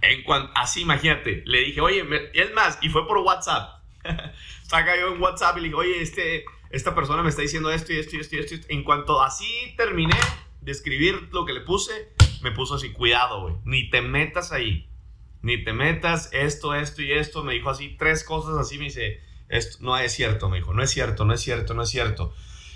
En 0.02 0.22
cuanto, 0.25 0.52
así, 0.54 0.82
imagínate, 0.82 1.42
le 1.46 1.60
dije, 1.60 1.80
oye, 1.80 2.04
es 2.34 2.52
más, 2.52 2.78
y 2.82 2.90
fue 2.90 3.08
por 3.08 3.18
WhatsApp. 3.18 3.80
Saca 4.62 4.96
yo 4.96 5.14
en 5.14 5.22
WhatsApp 5.22 5.56
y 5.56 5.60
le 5.60 5.64
dije, 5.68 5.76
oye, 5.76 6.02
este, 6.02 6.44
esta 6.76 6.95
persona 6.95 7.23
me 7.23 7.30
está 7.30 7.42
diciendo 7.42 7.71
esto 7.71 7.92
y 7.92 7.99
esto 7.99 8.16
y 8.16 8.21
esto 8.21 8.37
y 8.37 8.38
esto. 8.38 8.54
En 8.68 8.85
cuanto 8.85 9.23
así 9.23 9.75
terminé 9.76 10.16
de 10.61 10.73
escribir 10.73 11.28
lo 11.33 11.45
que 11.45 11.52
le 11.52 11.61
puse, 11.62 12.12
me 12.42 12.52
puso 12.52 12.75
así, 12.75 12.92
cuidado, 12.92 13.42
güey, 13.42 13.54
ni 13.64 13.90
te 13.90 14.02
metas 14.02 14.52
ahí, 14.52 14.88
ni 15.42 15.62
te 15.64 15.73
metas 15.73 16.28
esto, 16.33 16.75
esto 16.75 17.02
y 17.02 17.12
esto. 17.12 17.42
Me 17.42 17.54
dijo 17.54 17.71
así 17.71 17.97
tres 17.99 18.25
cosas 18.25 18.56
así, 18.59 18.78
me 18.78 18.85
dice, 18.85 19.21
esto 19.49 19.78
no 19.80 19.97
es 19.97 20.12
cierto, 20.12 20.49
me 20.49 20.59
dijo, 20.59 20.75
no 20.75 20.83
es 20.83 20.90
cierto, 20.90 21.25
no 21.25 21.33
es 21.33 21.40
cierto, 21.40 21.75
no 21.75 21.83
es 21.83 21.88
cierto. 21.88 22.35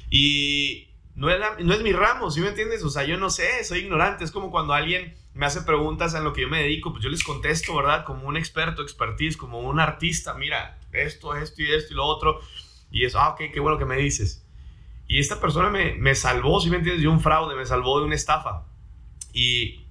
Y 0.08 0.88
no 1.14 1.30
es, 1.30 1.38
no 1.58 1.74
es 1.74 1.82
mi 1.82 1.92
ramo, 1.92 2.30
¿sí 2.30 2.40
me 2.40 2.48
entiendes? 2.48 2.82
O 2.84 2.90
sea, 2.90 3.04
yo 3.04 3.18
no 3.18 3.30
sé, 3.30 3.62
soy 3.64 3.80
ignorante. 3.80 4.24
Es 4.24 4.30
como 4.30 4.50
cuando 4.50 4.72
alguien 4.72 5.14
me 5.34 5.46
hace 5.46 5.60
preguntas 5.62 6.14
en 6.14 6.24
lo 6.24 6.32
que 6.32 6.42
yo 6.42 6.48
me 6.48 6.62
dedico, 6.62 6.92
pues 6.92 7.04
yo 7.04 7.10
les 7.10 7.22
contesto, 7.22 7.76
¿verdad? 7.76 8.04
Como 8.04 8.26
un 8.26 8.36
experto, 8.36 8.82
expertise, 8.82 9.36
como 9.36 9.60
un 9.60 9.78
artista, 9.78 10.34
mira, 10.34 10.78
esto, 10.92 11.36
esto 11.36 11.62
y 11.62 11.70
esto 11.70 11.92
y 11.92 11.96
lo 11.96 12.04
otro. 12.04 12.40
Y 12.90 13.04
es, 13.04 13.14
ah, 13.14 13.30
ok, 13.30 13.42
qué 13.52 13.60
bueno 13.60 13.78
que 13.78 13.84
me 13.84 13.96
dices. 13.96 14.46
Y 15.06 15.18
esta 15.18 15.40
persona 15.40 15.70
me, 15.70 15.94
me 15.94 16.14
salvó, 16.14 16.60
¿sí 16.60 16.70
me 16.70 16.76
entiendes? 16.76 17.02
De 17.02 17.08
un 17.08 17.20
fraude, 17.20 17.56
me 17.56 17.66
salvó 17.66 17.98
de 17.98 18.06
una 18.06 18.14
estafa. 18.14 18.66
Y 19.32 19.84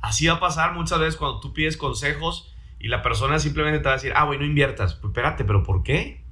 así 0.00 0.26
va 0.26 0.34
a 0.34 0.40
pasar 0.40 0.74
muchas 0.74 0.98
veces 0.98 1.16
cuando 1.16 1.40
tú 1.40 1.52
pides 1.52 1.76
consejos 1.76 2.54
y 2.78 2.88
la 2.88 3.02
persona 3.02 3.38
simplemente 3.38 3.78
te 3.78 3.86
va 3.86 3.92
a 3.92 3.96
decir, 3.96 4.12
ah, 4.14 4.24
güey, 4.24 4.38
no 4.38 4.44
inviertas. 4.44 4.94
Pues 4.94 5.10
espérate, 5.10 5.44
¿pero 5.44 5.62
por 5.62 5.82
qué? 5.82 6.22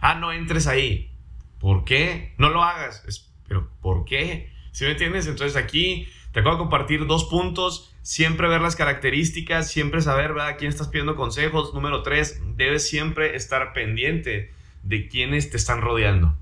Ah, 0.00 0.14
no 0.14 0.32
entres 0.32 0.66
ahí. 0.66 1.12
¿Por 1.58 1.84
qué? 1.84 2.34
No 2.38 2.50
lo 2.50 2.62
hagas. 2.62 3.26
¿Pero 3.46 3.68
por 3.80 4.04
qué? 4.04 4.52
¿Sí 4.70 4.84
me 4.84 4.92
entiendes? 4.92 5.26
Entonces 5.26 5.56
aquí 5.56 6.08
te 6.32 6.40
acabo 6.40 6.54
de 6.54 6.60
compartir 6.60 7.06
dos 7.06 7.24
puntos. 7.24 7.94
Siempre 8.02 8.48
ver 8.48 8.60
las 8.60 8.76
características, 8.76 9.70
siempre 9.70 10.00
saber 10.00 10.32
¿verdad? 10.32 10.48
a 10.48 10.56
quién 10.56 10.70
estás 10.70 10.88
pidiendo 10.88 11.16
consejos. 11.16 11.74
Número 11.74 12.02
tres, 12.02 12.40
debes 12.56 12.88
siempre 12.88 13.34
estar 13.34 13.72
pendiente 13.72 14.52
de 14.88 15.06
quienes 15.06 15.50
te 15.50 15.58
están 15.58 15.82
rodeando. 15.82 16.34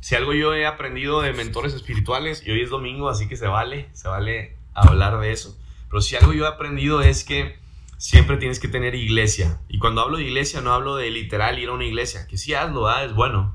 Si 0.00 0.14
algo 0.14 0.32
yo 0.32 0.54
he 0.54 0.66
aprendido 0.66 1.20
de 1.20 1.34
mentores 1.34 1.74
espirituales, 1.74 2.42
y 2.46 2.50
hoy 2.50 2.62
es 2.62 2.70
domingo, 2.70 3.10
así 3.10 3.28
que 3.28 3.36
se 3.36 3.46
vale, 3.46 3.90
se 3.92 4.08
vale 4.08 4.56
hablar 4.72 5.20
de 5.20 5.30
eso. 5.30 5.56
Pero 5.90 6.00
si 6.00 6.16
algo 6.16 6.32
yo 6.32 6.46
he 6.46 6.48
aprendido 6.48 7.02
es 7.02 7.22
que 7.22 7.58
siempre 7.98 8.38
tienes 8.38 8.58
que 8.58 8.68
tener 8.68 8.94
iglesia. 8.94 9.60
Y 9.68 9.78
cuando 9.78 10.00
hablo 10.00 10.16
de 10.16 10.24
iglesia 10.24 10.62
no 10.62 10.72
hablo 10.72 10.96
de 10.96 11.10
literal 11.10 11.58
ir 11.58 11.68
a 11.68 11.72
una 11.72 11.84
iglesia, 11.84 12.26
que 12.26 12.38
sí 12.38 12.54
hazlo, 12.54 12.88
¿ah? 12.88 13.04
es 13.04 13.12
bueno. 13.12 13.54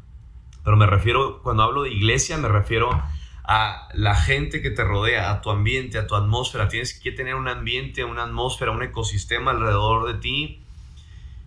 Pero 0.63 0.77
me 0.77 0.85
refiero, 0.85 1.41
cuando 1.41 1.63
hablo 1.63 1.83
de 1.83 1.91
iglesia, 1.91 2.37
me 2.37 2.47
refiero 2.47 2.91
a 3.43 3.87
la 3.93 4.15
gente 4.15 4.61
que 4.61 4.69
te 4.69 4.83
rodea, 4.83 5.31
a 5.31 5.41
tu 5.41 5.49
ambiente, 5.49 5.97
a 5.97 6.05
tu 6.05 6.13
atmósfera. 6.13 6.67
Tienes 6.67 6.99
que 6.99 7.11
tener 7.11 7.33
un 7.33 7.47
ambiente, 7.47 8.03
una 8.03 8.23
atmósfera, 8.23 8.69
un 8.69 8.83
ecosistema 8.83 9.51
alrededor 9.51 10.05
de 10.05 10.19
ti 10.19 10.61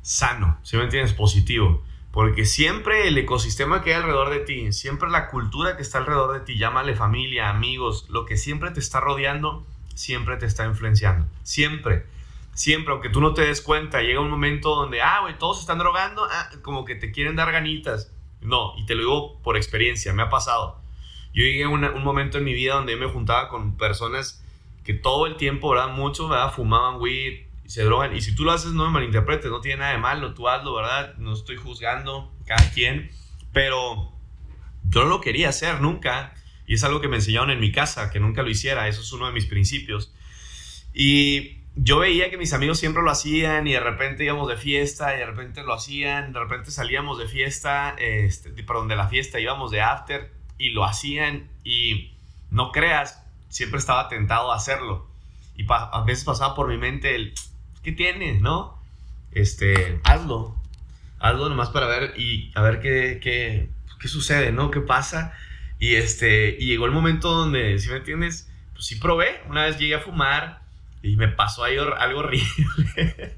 sano, 0.02 0.58
si 0.62 0.76
me 0.76 0.84
entiendes? 0.84 1.12
Positivo. 1.12 1.84
Porque 2.10 2.46
siempre 2.46 3.06
el 3.06 3.18
ecosistema 3.18 3.82
que 3.82 3.90
hay 3.90 3.96
alrededor 3.96 4.30
de 4.30 4.40
ti, 4.40 4.72
siempre 4.72 5.10
la 5.10 5.28
cultura 5.28 5.76
que 5.76 5.82
está 5.82 5.98
alrededor 5.98 6.32
de 6.32 6.40
ti, 6.40 6.56
llámale 6.56 6.94
familia, 6.94 7.50
amigos, 7.50 8.06
lo 8.08 8.24
que 8.24 8.36
siempre 8.36 8.70
te 8.70 8.80
está 8.80 9.00
rodeando, 9.00 9.66
siempre 9.94 10.36
te 10.36 10.46
está 10.46 10.66
influenciando. 10.66 11.26
Siempre. 11.42 12.06
Siempre, 12.54 12.92
aunque 12.92 13.10
tú 13.10 13.20
no 13.20 13.34
te 13.34 13.42
des 13.42 13.60
cuenta, 13.60 14.02
llega 14.02 14.20
un 14.20 14.30
momento 14.30 14.74
donde, 14.74 15.00
ah, 15.00 15.20
güey, 15.20 15.38
todos 15.38 15.60
están 15.60 15.78
drogando, 15.78 16.26
ah, 16.30 16.50
como 16.62 16.84
que 16.84 16.94
te 16.96 17.12
quieren 17.12 17.36
dar 17.36 17.52
ganitas. 17.52 18.10
No, 18.40 18.72
y 18.76 18.86
te 18.86 18.94
lo 18.94 19.02
digo 19.02 19.38
por 19.42 19.56
experiencia, 19.56 20.12
me 20.12 20.22
ha 20.22 20.30
pasado. 20.30 20.80
Yo 21.34 21.44
llegué 21.44 21.64
a 21.64 21.68
un 21.68 22.02
momento 22.02 22.38
en 22.38 22.44
mi 22.44 22.54
vida 22.54 22.74
donde 22.74 22.96
me 22.96 23.06
juntaba 23.06 23.48
con 23.48 23.76
personas 23.76 24.42
que 24.84 24.94
todo 24.94 25.26
el 25.26 25.36
tiempo, 25.36 25.70
¿verdad? 25.70 25.90
Mucho, 25.90 26.28
¿verdad? 26.28 26.52
Fumaban 26.52 27.00
weed, 27.00 27.47
se 27.68 27.84
drogan. 27.84 28.16
Y 28.16 28.22
si 28.22 28.34
tú 28.34 28.44
lo 28.44 28.52
haces, 28.52 28.72
no 28.72 28.86
me 28.86 28.92
malinterpretes, 28.92 29.50
no 29.50 29.60
tiene 29.60 29.80
nada 29.80 29.92
de 29.92 29.98
malo, 29.98 30.32
tú 30.32 30.48
hazlo, 30.48 30.74
¿verdad? 30.74 31.14
No 31.18 31.34
estoy 31.34 31.56
juzgando 31.56 32.32
cada 32.46 32.70
quien, 32.70 33.10
pero 33.52 34.10
yo 34.84 35.04
no 35.04 35.10
lo 35.10 35.20
quería 35.20 35.50
hacer 35.50 35.80
nunca. 35.80 36.34
Y 36.66 36.74
es 36.74 36.84
algo 36.84 37.00
que 37.00 37.08
me 37.08 37.16
enseñaron 37.16 37.50
en 37.50 37.60
mi 37.60 37.70
casa, 37.70 38.10
que 38.10 38.20
nunca 38.20 38.42
lo 38.42 38.50
hiciera. 38.50 38.88
Eso 38.88 39.02
es 39.02 39.12
uno 39.12 39.26
de 39.26 39.32
mis 39.32 39.44
principios. 39.44 40.14
Y 40.94 41.58
yo 41.76 41.98
veía 41.98 42.30
que 42.30 42.38
mis 42.38 42.54
amigos 42.54 42.78
siempre 42.78 43.02
lo 43.02 43.10
hacían 43.10 43.66
y 43.66 43.72
de 43.72 43.80
repente 43.80 44.24
íbamos 44.24 44.48
de 44.48 44.56
fiesta 44.56 45.14
y 45.14 45.18
de 45.18 45.26
repente 45.26 45.62
lo 45.62 45.74
hacían, 45.74 46.32
de 46.32 46.40
repente 46.40 46.70
salíamos 46.70 47.18
de 47.18 47.28
fiesta, 47.28 47.94
este, 47.98 48.50
perdón, 48.64 48.88
de 48.88 48.96
la 48.96 49.08
fiesta 49.08 49.38
íbamos 49.38 49.70
de 49.70 49.82
after 49.82 50.32
y 50.56 50.70
lo 50.70 50.84
hacían 50.84 51.48
y 51.64 52.16
no 52.50 52.72
creas, 52.72 53.22
siempre 53.48 53.78
estaba 53.78 54.08
tentado 54.08 54.52
a 54.52 54.56
hacerlo. 54.56 55.06
Y 55.54 55.66
a 55.68 56.02
veces 56.04 56.24
pasaba 56.24 56.54
por 56.54 56.68
mi 56.68 56.78
mente 56.78 57.14
el, 57.14 57.34
¿qué 57.88 57.92
tienes, 57.92 58.42
no? 58.42 58.78
Este, 59.32 59.98
hazlo. 60.04 60.54
Hazlo 61.20 61.48
nomás 61.48 61.70
para 61.70 61.86
ver 61.86 62.14
y 62.18 62.52
a 62.54 62.60
ver 62.60 62.80
qué, 62.80 63.18
qué, 63.22 63.70
qué 63.98 64.08
sucede, 64.08 64.52
¿no? 64.52 64.70
¿Qué 64.70 64.80
pasa? 64.80 65.32
Y, 65.78 65.94
este, 65.94 66.56
y 66.58 66.66
llegó 66.66 66.84
el 66.84 66.92
momento 66.92 67.30
donde, 67.30 67.78
si 67.78 67.88
me 67.88 67.96
entiendes, 67.96 68.52
pues 68.74 68.84
sí 68.84 68.96
probé. 68.96 69.40
Una 69.48 69.64
vez 69.64 69.78
llegué 69.78 69.94
a 69.94 70.00
fumar 70.00 70.60
y 71.02 71.16
me 71.16 71.28
pasó 71.28 71.64
ahí 71.64 71.78
algo 71.78 72.20
horrible. 72.20 72.46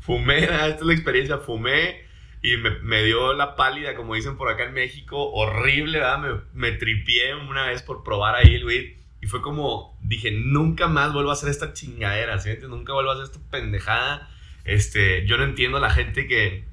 fumé, 0.00 0.44
esta 0.44 0.66
es 0.66 0.82
la 0.82 0.92
experiencia, 0.92 1.38
fumé 1.38 2.02
y 2.42 2.58
me, 2.58 2.70
me, 2.80 3.02
dio 3.02 3.32
la 3.32 3.56
pálida, 3.56 3.94
como 3.94 4.14
dicen 4.14 4.36
por 4.36 4.50
acá 4.50 4.64
en 4.64 4.74
México, 4.74 5.30
horrible, 5.32 6.00
¿verdad? 6.00 6.18
Me, 6.18 6.40
me 6.70 6.76
tripié 6.76 7.34
una 7.34 7.68
vez 7.68 7.82
por 7.82 8.04
probar 8.04 8.34
ahí 8.34 8.56
el 8.56 8.66
weed 8.66 9.01
y 9.22 9.28
fue 9.28 9.40
como, 9.40 9.96
dije, 10.02 10.32
nunca 10.32 10.88
más 10.88 11.12
vuelvo 11.12 11.30
a 11.30 11.34
hacer 11.34 11.48
esta 11.48 11.72
chingadera, 11.72 12.40
¿sí? 12.40 12.50
Nunca 12.68 12.92
vuelvo 12.92 13.12
a 13.12 13.14
hacer 13.14 13.26
esta 13.26 13.38
pendejada. 13.50 14.28
Este, 14.64 15.24
yo 15.26 15.38
no 15.38 15.44
entiendo 15.44 15.78
a 15.78 15.80
la 15.80 15.90
gente 15.90 16.26
que 16.26 16.64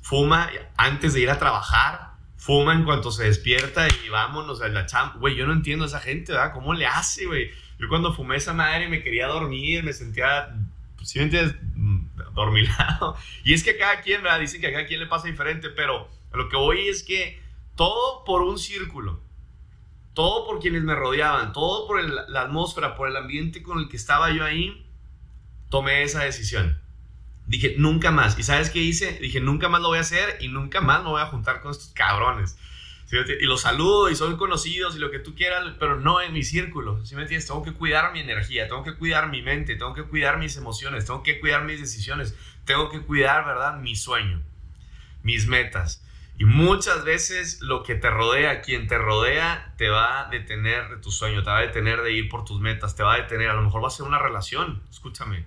fuma 0.00 0.50
antes 0.78 1.12
de 1.12 1.20
ir 1.20 1.28
a 1.28 1.38
trabajar, 1.38 2.12
fuma 2.38 2.72
en 2.72 2.84
cuanto 2.84 3.10
se 3.10 3.24
despierta 3.24 3.86
y 3.88 4.08
vámonos 4.08 4.62
a 4.62 4.68
la 4.68 4.86
champ. 4.86 5.16
Güey, 5.16 5.36
yo 5.36 5.46
no 5.46 5.52
entiendo 5.52 5.84
a 5.84 5.88
esa 5.88 6.00
gente, 6.00 6.32
¿verdad? 6.32 6.54
¿Cómo 6.54 6.72
le 6.72 6.86
hace, 6.86 7.26
güey? 7.26 7.50
Yo 7.78 7.88
cuando 7.90 8.14
fumé 8.14 8.36
esa 8.36 8.54
madre 8.54 8.88
me 8.88 9.02
quería 9.02 9.26
dormir, 9.26 9.84
me 9.84 9.92
sentía, 9.92 10.56
pues, 10.96 11.14
dormilado. 12.34 13.16
Y 13.44 13.52
es 13.52 13.62
que 13.62 13.72
a 13.72 13.78
cada 13.78 14.00
quien, 14.00 14.22
¿verdad? 14.22 14.40
Dicen 14.40 14.62
que 14.62 14.68
a 14.68 14.72
cada 14.72 14.86
quien 14.86 15.00
le 15.00 15.06
pasa 15.08 15.28
diferente, 15.28 15.68
pero 15.68 16.08
lo 16.32 16.48
que 16.48 16.56
voy 16.56 16.88
es 16.88 17.02
que 17.02 17.38
todo 17.74 18.24
por 18.24 18.40
un 18.40 18.58
círculo 18.58 19.25
todo 20.16 20.46
por 20.46 20.60
quienes 20.60 20.82
me 20.82 20.94
rodeaban, 20.94 21.52
todo 21.52 21.86
por 21.86 22.02
la 22.02 22.40
atmósfera, 22.40 22.96
por 22.96 23.06
el 23.06 23.16
ambiente 23.18 23.62
con 23.62 23.80
el 23.80 23.90
que 23.90 23.98
estaba 23.98 24.30
yo 24.32 24.46
ahí, 24.46 24.90
tomé 25.68 26.04
esa 26.04 26.24
decisión. 26.24 26.80
Dije, 27.46 27.74
nunca 27.76 28.10
más. 28.10 28.38
¿Y 28.38 28.42
sabes 28.42 28.70
qué 28.70 28.78
hice? 28.78 29.18
Dije, 29.20 29.40
nunca 29.40 29.68
más 29.68 29.82
lo 29.82 29.88
voy 29.88 29.98
a 29.98 30.00
hacer 30.00 30.38
y 30.40 30.48
nunca 30.48 30.80
más 30.80 31.04
me 31.04 31.10
voy 31.10 31.20
a 31.20 31.26
juntar 31.26 31.60
con 31.60 31.70
estos 31.70 31.88
cabrones. 31.88 32.56
Y 33.12 33.44
los 33.44 33.60
saludo 33.60 34.08
y 34.08 34.16
son 34.16 34.38
conocidos 34.38 34.96
y 34.96 35.00
lo 35.00 35.10
que 35.10 35.18
tú 35.18 35.34
quieras, 35.34 35.66
pero 35.78 36.00
no 36.00 36.22
en 36.22 36.32
mi 36.32 36.42
círculo. 36.42 37.04
¿Sí 37.04 37.14
me 37.14 37.20
entiendes? 37.20 37.46
Tengo 37.46 37.62
que 37.62 37.74
cuidar 37.74 38.14
mi 38.14 38.20
energía, 38.20 38.68
tengo 38.68 38.84
que 38.84 38.94
cuidar 38.94 39.28
mi 39.28 39.42
mente, 39.42 39.76
tengo 39.76 39.92
que 39.92 40.04
cuidar 40.04 40.38
mis 40.38 40.56
emociones, 40.56 41.04
tengo 41.04 41.22
que 41.22 41.40
cuidar 41.40 41.64
mis 41.64 41.78
decisiones, 41.78 42.34
tengo 42.64 42.88
que 42.88 43.02
cuidar, 43.02 43.44
¿verdad? 43.44 43.76
Mi 43.80 43.94
sueño, 43.94 44.42
mis 45.22 45.46
metas. 45.46 46.02
Y 46.38 46.44
muchas 46.44 47.04
veces 47.04 47.62
lo 47.62 47.82
que 47.82 47.94
te 47.94 48.10
rodea, 48.10 48.60
quien 48.60 48.86
te 48.86 48.98
rodea, 48.98 49.72
te 49.78 49.88
va 49.88 50.20
a 50.20 50.30
detener 50.30 50.90
de 50.90 50.96
tu 50.98 51.10
sueño, 51.10 51.42
te 51.42 51.50
va 51.50 51.58
a 51.58 51.62
detener 51.62 52.02
de 52.02 52.12
ir 52.12 52.28
por 52.28 52.44
tus 52.44 52.60
metas, 52.60 52.94
te 52.94 53.02
va 53.02 53.14
a 53.14 53.16
detener. 53.16 53.48
A 53.48 53.54
lo 53.54 53.62
mejor 53.62 53.82
va 53.82 53.88
a 53.88 53.90
ser 53.90 54.06
una 54.06 54.18
relación, 54.18 54.82
escúchame, 54.90 55.46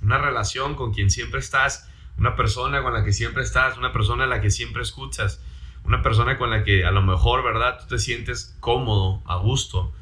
una 0.00 0.18
relación 0.18 0.76
con 0.76 0.94
quien 0.94 1.10
siempre 1.10 1.40
estás, 1.40 1.90
una 2.18 2.36
persona 2.36 2.82
con 2.82 2.94
la 2.94 3.04
que 3.04 3.12
siempre 3.12 3.42
estás, 3.42 3.76
una 3.78 3.92
persona 3.92 4.24
a 4.24 4.26
la 4.28 4.40
que 4.40 4.50
siempre 4.50 4.82
escuchas, 4.82 5.42
una 5.84 6.02
persona 6.02 6.38
con 6.38 6.50
la 6.50 6.62
que 6.62 6.84
a 6.84 6.92
lo 6.92 7.02
mejor, 7.02 7.42
¿verdad? 7.42 7.80
Tú 7.80 7.88
te 7.88 7.98
sientes 7.98 8.56
cómodo, 8.60 9.22
a 9.26 9.36
gusto. 9.36 9.92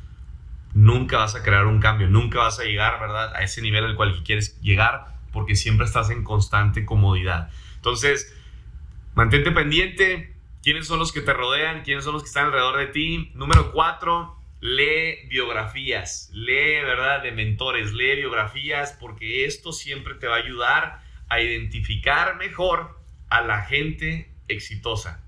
Nunca 0.74 1.18
vas 1.18 1.34
a 1.34 1.42
crear 1.42 1.64
un 1.64 1.80
cambio, 1.80 2.08
nunca 2.08 2.40
vas 2.40 2.60
a 2.60 2.64
llegar, 2.64 3.00
¿verdad? 3.00 3.34
A 3.34 3.42
ese 3.42 3.62
nivel 3.62 3.84
al 3.84 3.96
cual 3.96 4.22
quieres 4.22 4.60
llegar 4.60 5.16
porque 5.32 5.54
siempre 5.54 5.86
estás 5.86 6.10
en 6.10 6.24
constante 6.24 6.84
comodidad. 6.84 7.50
Entonces, 7.76 8.34
Mantente 9.16 9.50
pendiente. 9.50 10.34
¿Quiénes 10.62 10.86
son 10.86 10.98
los 10.98 11.10
que 11.10 11.22
te 11.22 11.32
rodean? 11.32 11.82
¿Quiénes 11.84 12.04
son 12.04 12.12
los 12.12 12.22
que 12.22 12.26
están 12.26 12.46
alrededor 12.46 12.76
de 12.76 12.88
ti? 12.88 13.30
Número 13.32 13.72
cuatro, 13.72 14.36
lee 14.60 15.26
biografías. 15.30 16.28
Lee, 16.34 16.82
¿verdad? 16.84 17.22
De 17.22 17.32
mentores. 17.32 17.94
Lee 17.94 18.16
biografías 18.16 18.94
porque 19.00 19.46
esto 19.46 19.72
siempre 19.72 20.16
te 20.16 20.26
va 20.26 20.34
a 20.34 20.40
ayudar 20.40 21.00
a 21.30 21.40
identificar 21.40 22.36
mejor 22.36 23.00
a 23.30 23.40
la 23.40 23.62
gente 23.62 24.30
exitosa. 24.48 25.24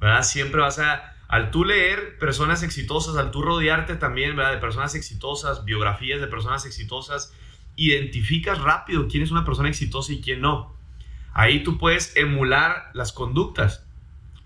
¿Verdad? 0.00 0.22
Siempre 0.22 0.60
vas 0.60 0.78
a, 0.78 1.16
al 1.26 1.50
tú 1.50 1.64
leer 1.64 2.18
personas 2.18 2.62
exitosas, 2.62 3.16
al 3.16 3.30
tú 3.30 3.40
rodearte 3.40 3.94
también, 3.94 4.36
¿verdad? 4.36 4.52
De 4.52 4.58
personas 4.58 4.94
exitosas, 4.94 5.64
biografías 5.64 6.20
de 6.20 6.26
personas 6.26 6.66
exitosas, 6.66 7.32
identificas 7.74 8.60
rápido 8.60 9.08
quién 9.08 9.22
es 9.22 9.30
una 9.30 9.46
persona 9.46 9.70
exitosa 9.70 10.12
y 10.12 10.20
quién 10.20 10.42
no. 10.42 10.73
Ahí 11.34 11.62
tú 11.62 11.76
puedes 11.78 12.16
emular 12.16 12.90
las 12.94 13.12
conductas. 13.12 13.84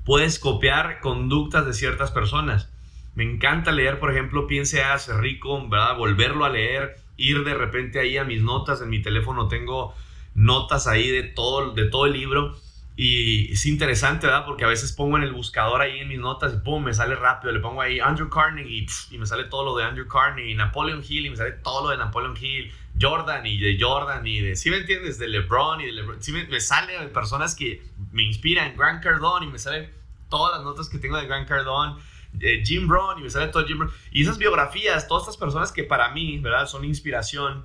Puedes 0.05 0.39
copiar 0.39 1.01
conductas 1.01 1.67
de 1.67 1.75
ciertas 1.75 2.11
personas. 2.11 2.71
Me 3.15 3.25
encanta 3.25 3.73
leer, 3.73 4.01
por 4.01 4.11
ejemplo, 4.11 4.47
Piense 4.47 4.83
hace 4.83 5.13
rico, 5.17 5.69
¿verdad? 5.69 5.97
Volverlo 5.97 6.45
a 6.45 6.51
leer, 6.51 6.97
ir 7.17 7.45
de 7.45 7.55
repente 7.55 8.01
ahí 8.01 8.17
a 8.17 8.25
mis 8.25 8.43
notas. 8.43 8.81
En 8.81 8.89
mi 8.89 9.03
teléfono 9.03 9.49
tengo 9.49 9.95
notas 10.35 10.87
ahí 10.87 11.11
de 11.11 11.25
todo, 11.25 11.73
de 11.75 11.85
todo 11.85 12.07
el 12.07 12.15
libro 12.15 12.57
y 13.01 13.53
es 13.53 13.65
interesante, 13.67 14.27
¿verdad? 14.27 14.45
Porque 14.45 14.65
a 14.65 14.67
veces 14.67 14.91
pongo 14.91 15.19
en 15.19 15.23
el 15.23 15.33
buscador 15.33 15.81
ahí 15.81 16.01
en 16.01 16.09
mis 16.09 16.19
notas 16.19 16.53
y 16.53 16.57
pum, 16.57 16.83
me 16.83 16.93
sale 16.93 17.15
rápido. 17.15 17.53
Le 17.53 17.61
pongo 17.61 17.81
ahí 17.81 18.01
Andrew 18.01 18.29
Carnegie 18.29 18.87
y, 19.13 19.19
me 19.19 19.25
sale 19.25 19.45
todo 19.45 19.65
lo 19.65 19.77
de 19.77 19.85
Andrew 19.85 20.09
Carnegie, 20.09 20.57
Napoleon 20.57 21.05
Hill 21.09 21.27
y 21.27 21.31
me 21.31 21.37
sale 21.37 21.53
todo 21.53 21.85
lo 21.85 21.91
de 21.91 21.97
Napoleon 21.97 22.37
Hill, 22.37 22.73
Jordan 23.01 23.47
y 23.47 23.59
de 23.59 23.79
Jordan 23.81 24.27
y 24.27 24.41
de, 24.41 24.57
¿sí 24.57 24.71
me 24.71 24.79
entiendes? 24.79 25.19
De 25.19 25.29
LeBron 25.29 25.81
y 25.81 25.87
de 25.87 25.93
LeBron. 25.93 26.23
Sí 26.23 26.33
me, 26.33 26.61
sale 26.61 26.99
de 26.99 27.09
personas 27.09 27.55
que 27.55 27.83
me 28.13 28.23
inspiran, 28.23 28.77
Grant 28.77 29.03
Cardone 29.03 29.47
y 29.47 29.49
me 29.49 29.59
salen 29.59 29.91
todas 30.29 30.57
las 30.57 30.65
notas 30.65 30.89
que 30.89 30.99
tengo 30.99 31.17
de 31.17 31.27
Grant 31.27 31.49
Cardone. 31.49 32.01
Eh, 32.41 32.63
Jim 32.65 32.87
Brown 32.87 33.19
y 33.19 33.23
me 33.23 33.31
sale 33.31 33.49
todo 33.49 33.67
Jim 33.67 33.79
Brown. 33.79 33.93
Y 34.11 34.23
esas 34.23 34.39
biografías, 34.39 35.09
todas 35.09 35.23
estas 35.23 35.37
personas 35.37 35.73
que 35.73 35.85
para 35.85 36.11
mí, 36.11 36.39
¿verdad? 36.39 36.67
Son 36.67 36.85
inspiración 36.85 37.65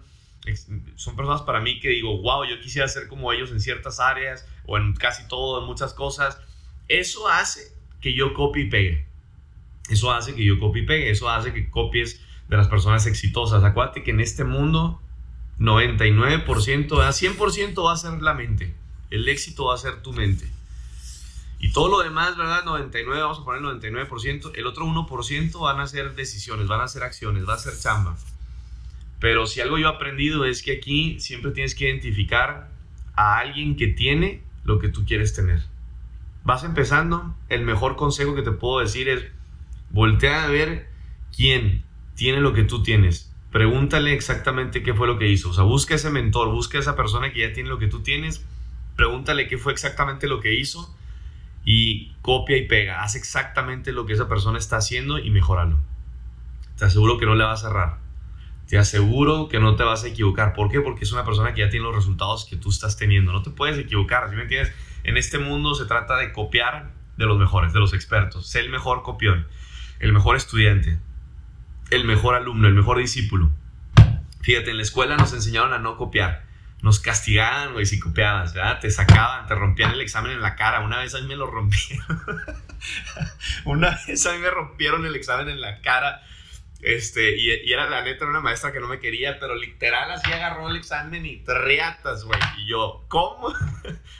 son 0.95 1.15
personas 1.15 1.41
para 1.43 1.61
mí 1.61 1.79
que 1.79 1.89
digo, 1.89 2.21
wow, 2.21 2.43
yo 2.43 2.59
quisiera 2.59 2.87
ser 2.87 3.07
como 3.07 3.31
ellos 3.31 3.51
en 3.51 3.61
ciertas 3.61 3.99
áreas 3.99 4.45
o 4.65 4.77
en 4.77 4.93
casi 4.93 5.27
todo, 5.27 5.61
en 5.61 5.65
muchas 5.65 5.93
cosas. 5.93 6.39
Eso 6.87 7.27
hace 7.27 7.73
que 8.01 8.13
yo 8.13 8.33
copie 8.33 8.63
y 8.63 8.69
pegue. 8.69 9.05
Eso 9.89 10.11
hace 10.11 10.35
que 10.35 10.43
yo 10.43 10.59
copie 10.59 10.83
y 10.83 10.85
pegue. 10.85 11.09
Eso 11.09 11.29
hace 11.29 11.53
que 11.53 11.69
copies 11.69 12.21
de 12.49 12.57
las 12.57 12.67
personas 12.67 13.05
exitosas. 13.05 13.63
Acuérdate 13.63 14.03
que 14.03 14.11
en 14.11 14.19
este 14.19 14.43
mundo 14.43 15.01
99%, 15.59 16.45
100% 16.45 17.85
va 17.85 17.93
a 17.93 17.97
ser 17.97 18.21
la 18.21 18.33
mente. 18.33 18.73
El 19.09 19.27
éxito 19.27 19.65
va 19.65 19.75
a 19.75 19.77
ser 19.77 20.01
tu 20.01 20.13
mente. 20.13 20.49
Y 21.59 21.71
todo 21.71 21.87
lo 21.87 21.99
demás, 22.03 22.35
¿verdad? 22.35 22.65
99, 22.65 23.21
vamos 23.21 23.39
a 23.39 23.43
poner 23.45 23.61
99%. 23.61 24.51
El 24.55 24.67
otro 24.67 24.85
1% 24.85 25.59
van 25.61 25.79
a 25.79 25.87
ser 25.87 26.13
decisiones, 26.13 26.67
van 26.67 26.81
a 26.81 26.87
ser 26.87 27.03
acciones, 27.03 27.47
va 27.47 27.53
a 27.53 27.59
ser 27.59 27.77
chamba. 27.79 28.17
Pero 29.19 29.47
si 29.47 29.61
algo 29.61 29.77
yo 29.77 29.87
he 29.87 29.89
aprendido 29.89 30.43
es 30.43 30.61
que 30.61 30.73
aquí 30.73 31.19
siempre 31.21 31.51
tienes 31.51 31.75
que 31.75 31.85
identificar 31.85 32.69
a 33.15 33.37
alguien 33.37 33.77
que 33.77 33.87
tiene 33.87 34.43
lo 34.65 34.79
que 34.79 34.89
tú 34.89 35.05
quieres 35.05 35.33
tener. 35.33 35.61
Vas 36.43 36.65
empezando, 36.65 37.33
el 37.47 37.61
mejor 37.61 37.95
consejo 37.95 38.35
que 38.35 38.41
te 38.41 38.51
puedo 38.51 38.79
decir 38.79 39.07
es 39.07 39.23
voltea 39.91 40.43
a 40.43 40.47
ver 40.47 40.89
quién 41.33 41.85
tiene 42.15 42.41
lo 42.41 42.53
que 42.53 42.63
tú 42.63 42.83
tienes. 42.83 43.32
Pregúntale 43.53 44.13
exactamente 44.13 44.83
qué 44.83 44.93
fue 44.93 45.07
lo 45.07 45.17
que 45.17 45.29
hizo. 45.29 45.51
O 45.51 45.53
sea, 45.53 45.63
busca 45.63 45.95
ese 45.95 46.09
mentor, 46.09 46.49
busca 46.49 46.77
esa 46.77 46.97
persona 46.97 47.31
que 47.31 47.39
ya 47.39 47.53
tiene 47.53 47.69
lo 47.69 47.79
que 47.79 47.87
tú 47.87 48.03
tienes, 48.03 48.45
pregúntale 48.97 49.47
qué 49.47 49.57
fue 49.57 49.71
exactamente 49.71 50.27
lo 50.27 50.41
que 50.41 50.53
hizo 50.53 50.93
y 51.63 52.11
copia 52.21 52.57
y 52.57 52.67
pega. 52.67 53.03
Haz 53.03 53.15
exactamente 53.15 53.93
lo 53.93 54.05
que 54.05 54.13
esa 54.13 54.27
persona 54.27 54.57
está 54.57 54.75
haciendo 54.75 55.19
y 55.19 55.29
mejoralo. 55.29 55.79
Te 56.77 56.83
aseguro 56.83 57.17
que 57.17 57.25
no 57.25 57.35
le 57.35 57.45
va 57.45 57.53
a 57.53 57.57
cerrar 57.57 58.03
te 58.67 58.77
aseguro 58.77 59.49
que 59.49 59.59
no 59.59 59.75
te 59.75 59.83
vas 59.83 60.03
a 60.03 60.07
equivocar. 60.07 60.53
¿Por 60.53 60.69
qué? 60.71 60.81
Porque 60.81 61.03
es 61.03 61.11
una 61.11 61.25
persona 61.25 61.53
que 61.53 61.61
ya 61.61 61.69
tiene 61.69 61.85
los 61.85 61.95
resultados 61.95 62.45
que 62.45 62.55
tú 62.55 62.69
estás 62.69 62.97
teniendo. 62.97 63.31
No 63.31 63.41
te 63.41 63.49
puedes 63.49 63.77
equivocar, 63.77 64.29
¿sí 64.29 64.35
me 64.35 64.43
entiendes? 64.43 64.73
En 65.03 65.17
este 65.17 65.37
mundo 65.37 65.75
se 65.75 65.85
trata 65.85 66.17
de 66.17 66.31
copiar 66.31 66.91
de 67.17 67.25
los 67.25 67.37
mejores, 67.37 67.73
de 67.73 67.79
los 67.79 67.93
expertos. 67.93 68.47
Sé 68.47 68.61
el 68.61 68.69
mejor 68.69 69.03
copión, 69.03 69.47
el 69.99 70.13
mejor 70.13 70.35
estudiante, 70.35 70.97
el 71.95 72.05
mejor 72.05 72.35
alumno, 72.35 72.67
el 72.67 72.73
mejor 72.73 72.97
discípulo. 72.97 73.51
Fíjate, 74.41 74.71
en 74.71 74.77
la 74.77 74.83
escuela 74.83 75.15
nos 75.15 75.33
enseñaron 75.33 75.73
a 75.73 75.79
no 75.79 75.97
copiar. 75.97 76.45
Nos 76.81 76.99
castigaban, 76.99 77.73
güey, 77.73 77.85
si 77.85 77.99
copiabas, 77.99 78.53
¿verdad? 78.53 78.79
Te 78.79 78.91
sacaban, 78.91 79.47
te 79.47 79.55
rompían 79.55 79.91
el 79.91 80.01
examen 80.01 80.33
en 80.33 80.41
la 80.41 80.55
cara. 80.55 80.81
Una 80.81 80.99
vez 80.99 81.15
a 81.15 81.21
mí 81.21 81.27
me 81.27 81.35
lo 81.35 81.47
rompieron. 81.47 82.05
Una 83.65 83.97
vez 84.05 84.25
a 84.25 84.33
mí 84.33 84.39
me 84.39 84.49
rompieron 84.49 85.05
el 85.05 85.15
examen 85.15 85.47
en 85.47 85.61
la 85.61 85.81
cara 85.81 86.21
este, 86.83 87.37
y, 87.37 87.71
era 87.71 87.89
la 87.89 88.01
neta, 88.01 88.25
era 88.25 88.31
una 88.31 88.41
maestra 88.41 88.73
que 88.73 88.81
no 88.81 88.89
me 88.89 88.99
quería, 88.99 89.39
pero 89.39 89.55
literal 89.55 90.11
así 90.11 90.31
agarró 90.31 90.69
el 90.69 90.75
examen 90.75 91.25
y 91.25 91.37
triatas, 91.37 92.25
güey. 92.25 92.39
Y 92.57 92.67
yo, 92.67 93.05
¿cómo? 93.07 93.53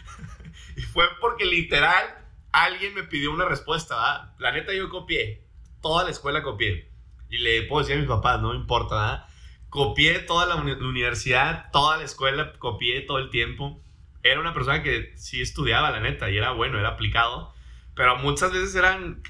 y 0.78 0.82
fue 0.82 1.06
porque 1.20 1.44
literal 1.44 2.06
alguien 2.54 2.94
me 2.94 3.04
pidió 3.04 3.32
una 3.32 3.46
respuesta, 3.46 3.96
¿verdad? 3.96 4.34
La 4.40 4.52
neta 4.54 4.74
yo 4.74 4.90
copié, 4.90 5.46
toda 5.82 6.06
la 6.06 6.12
escuela 6.12 6.42
copié. 6.42 6.90
Y 7.34 7.40
le 7.40 7.64
puedo 7.64 7.82
decir 7.82 7.98
a 7.98 8.00
mis 8.00 8.08
papás, 8.08 8.40
no 8.42 8.52
me 8.52 8.58
importa, 8.58 8.96
¿verdad? 8.96 9.26
Copié 9.70 10.20
toda 10.20 10.46
la 10.46 10.56
universidad, 10.56 11.72
toda 11.72 11.98
la 11.98 12.04
escuela, 12.04 12.54
copié 12.60 13.02
todo 13.02 13.18
el 13.18 13.32
tiempo. 13.32 13.82
Era 14.22 14.40
una 14.40 14.54
persona 14.54 14.84
que 14.84 15.14
sí 15.16 15.42
estudiaba, 15.42 15.90
la 15.90 16.00
neta, 16.00 16.30
y 16.30 16.38
era 16.38 16.52
bueno, 16.52 16.78
era 16.78 16.90
aplicado. 16.90 17.52
Pero 17.96 18.18
muchas 18.18 18.52
veces 18.52 18.76
eran 18.76 19.24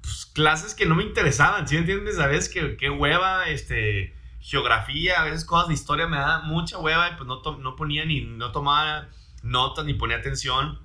pues, 0.00 0.24
clases 0.24 0.74
que 0.74 0.86
no 0.86 0.94
me 0.94 1.02
interesaban, 1.02 1.68
¿sí 1.68 1.76
entiendes? 1.76 2.18
A 2.18 2.28
veces 2.28 2.48
que, 2.48 2.78
qué 2.78 2.88
hueva, 2.88 3.46
este, 3.50 4.16
geografía, 4.40 5.20
a 5.20 5.24
veces 5.26 5.44
cosas 5.44 5.68
de 5.68 5.74
historia 5.74 6.06
me 6.06 6.16
da 6.16 6.40
mucha 6.40 6.78
hueva 6.78 7.10
y 7.10 7.16
pues 7.16 7.26
no, 7.26 7.42
no 7.58 7.76
ponía 7.76 8.06
ni, 8.06 8.22
no 8.22 8.52
tomaba 8.52 9.08
notas 9.42 9.84
ni 9.84 9.92
ponía 9.92 10.16
atención, 10.16 10.78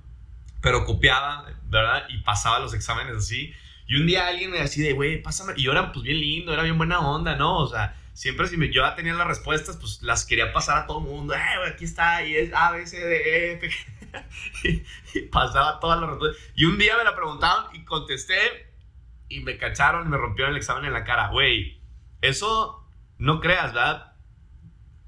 pero 0.60 0.84
copiaba, 0.84 1.46
¿verdad? 1.70 2.04
Y 2.10 2.18
pasaba 2.18 2.58
los 2.58 2.74
exámenes 2.74 3.16
así. 3.16 3.54
Y 3.86 3.96
un 3.96 4.06
día 4.06 4.26
alguien 4.26 4.50
me 4.50 4.58
decía, 4.58 4.92
güey, 4.94 5.22
pásame. 5.22 5.54
Y 5.56 5.62
yo 5.62 5.72
era 5.72 5.92
pues 5.92 6.02
bien 6.02 6.20
lindo, 6.20 6.52
era 6.52 6.62
bien 6.62 6.76
buena 6.76 7.00
onda, 7.00 7.36
¿no? 7.36 7.58
O 7.58 7.68
sea, 7.68 7.96
siempre 8.12 8.48
si 8.48 8.56
me, 8.56 8.72
yo 8.72 8.82
tenía 8.94 9.14
las 9.14 9.26
respuestas, 9.26 9.76
pues 9.76 10.02
las 10.02 10.24
quería 10.24 10.52
pasar 10.52 10.78
a 10.78 10.86
todo 10.86 10.98
el 10.98 11.04
mundo. 11.04 11.34
Eh, 11.34 11.38
aquí 11.68 11.84
está, 11.84 12.24
y 12.24 12.34
es 12.34 12.52
A, 12.52 12.72
B, 12.72 12.86
C, 12.86 12.98
D, 12.98 13.16
E, 13.16 13.52
F. 13.52 13.70
y, 15.14 15.20
pasaba 15.28 15.78
todas 15.78 16.00
las 16.00 16.10
respuestas. 16.10 16.42
Y 16.56 16.64
un 16.64 16.78
día 16.78 16.96
me 16.96 17.04
la 17.04 17.14
preguntaban 17.14 17.74
y 17.74 17.84
contesté 17.84 18.72
y 19.28 19.40
me 19.40 19.56
cacharon 19.56 20.06
y 20.06 20.10
me 20.10 20.16
rompieron 20.16 20.52
el 20.52 20.58
examen 20.58 20.86
en 20.86 20.92
la 20.92 21.04
cara. 21.04 21.28
Güey, 21.28 21.80
eso 22.22 22.84
no 23.18 23.40
creas, 23.40 23.72
¿verdad? 23.72 24.14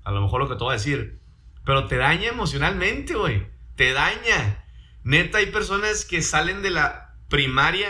A 0.04 0.12
lo 0.12 0.20
mejor 0.20 0.40
lo 0.40 0.48
que 0.48 0.54
te 0.54 0.64
voy 0.64 0.74
a 0.74 0.78
decir. 0.78 1.20
Pero 1.64 1.86
te 1.86 1.96
daña 1.96 2.28
emocionalmente, 2.28 3.14
güey. 3.14 3.46
Te 3.74 3.92
daña. 3.92 4.64
Neta, 5.02 5.38
hay 5.38 5.46
personas 5.46 6.04
que 6.04 6.22
salen 6.22 6.62
de 6.62 6.70
la 6.70 7.14
primaria 7.28 7.88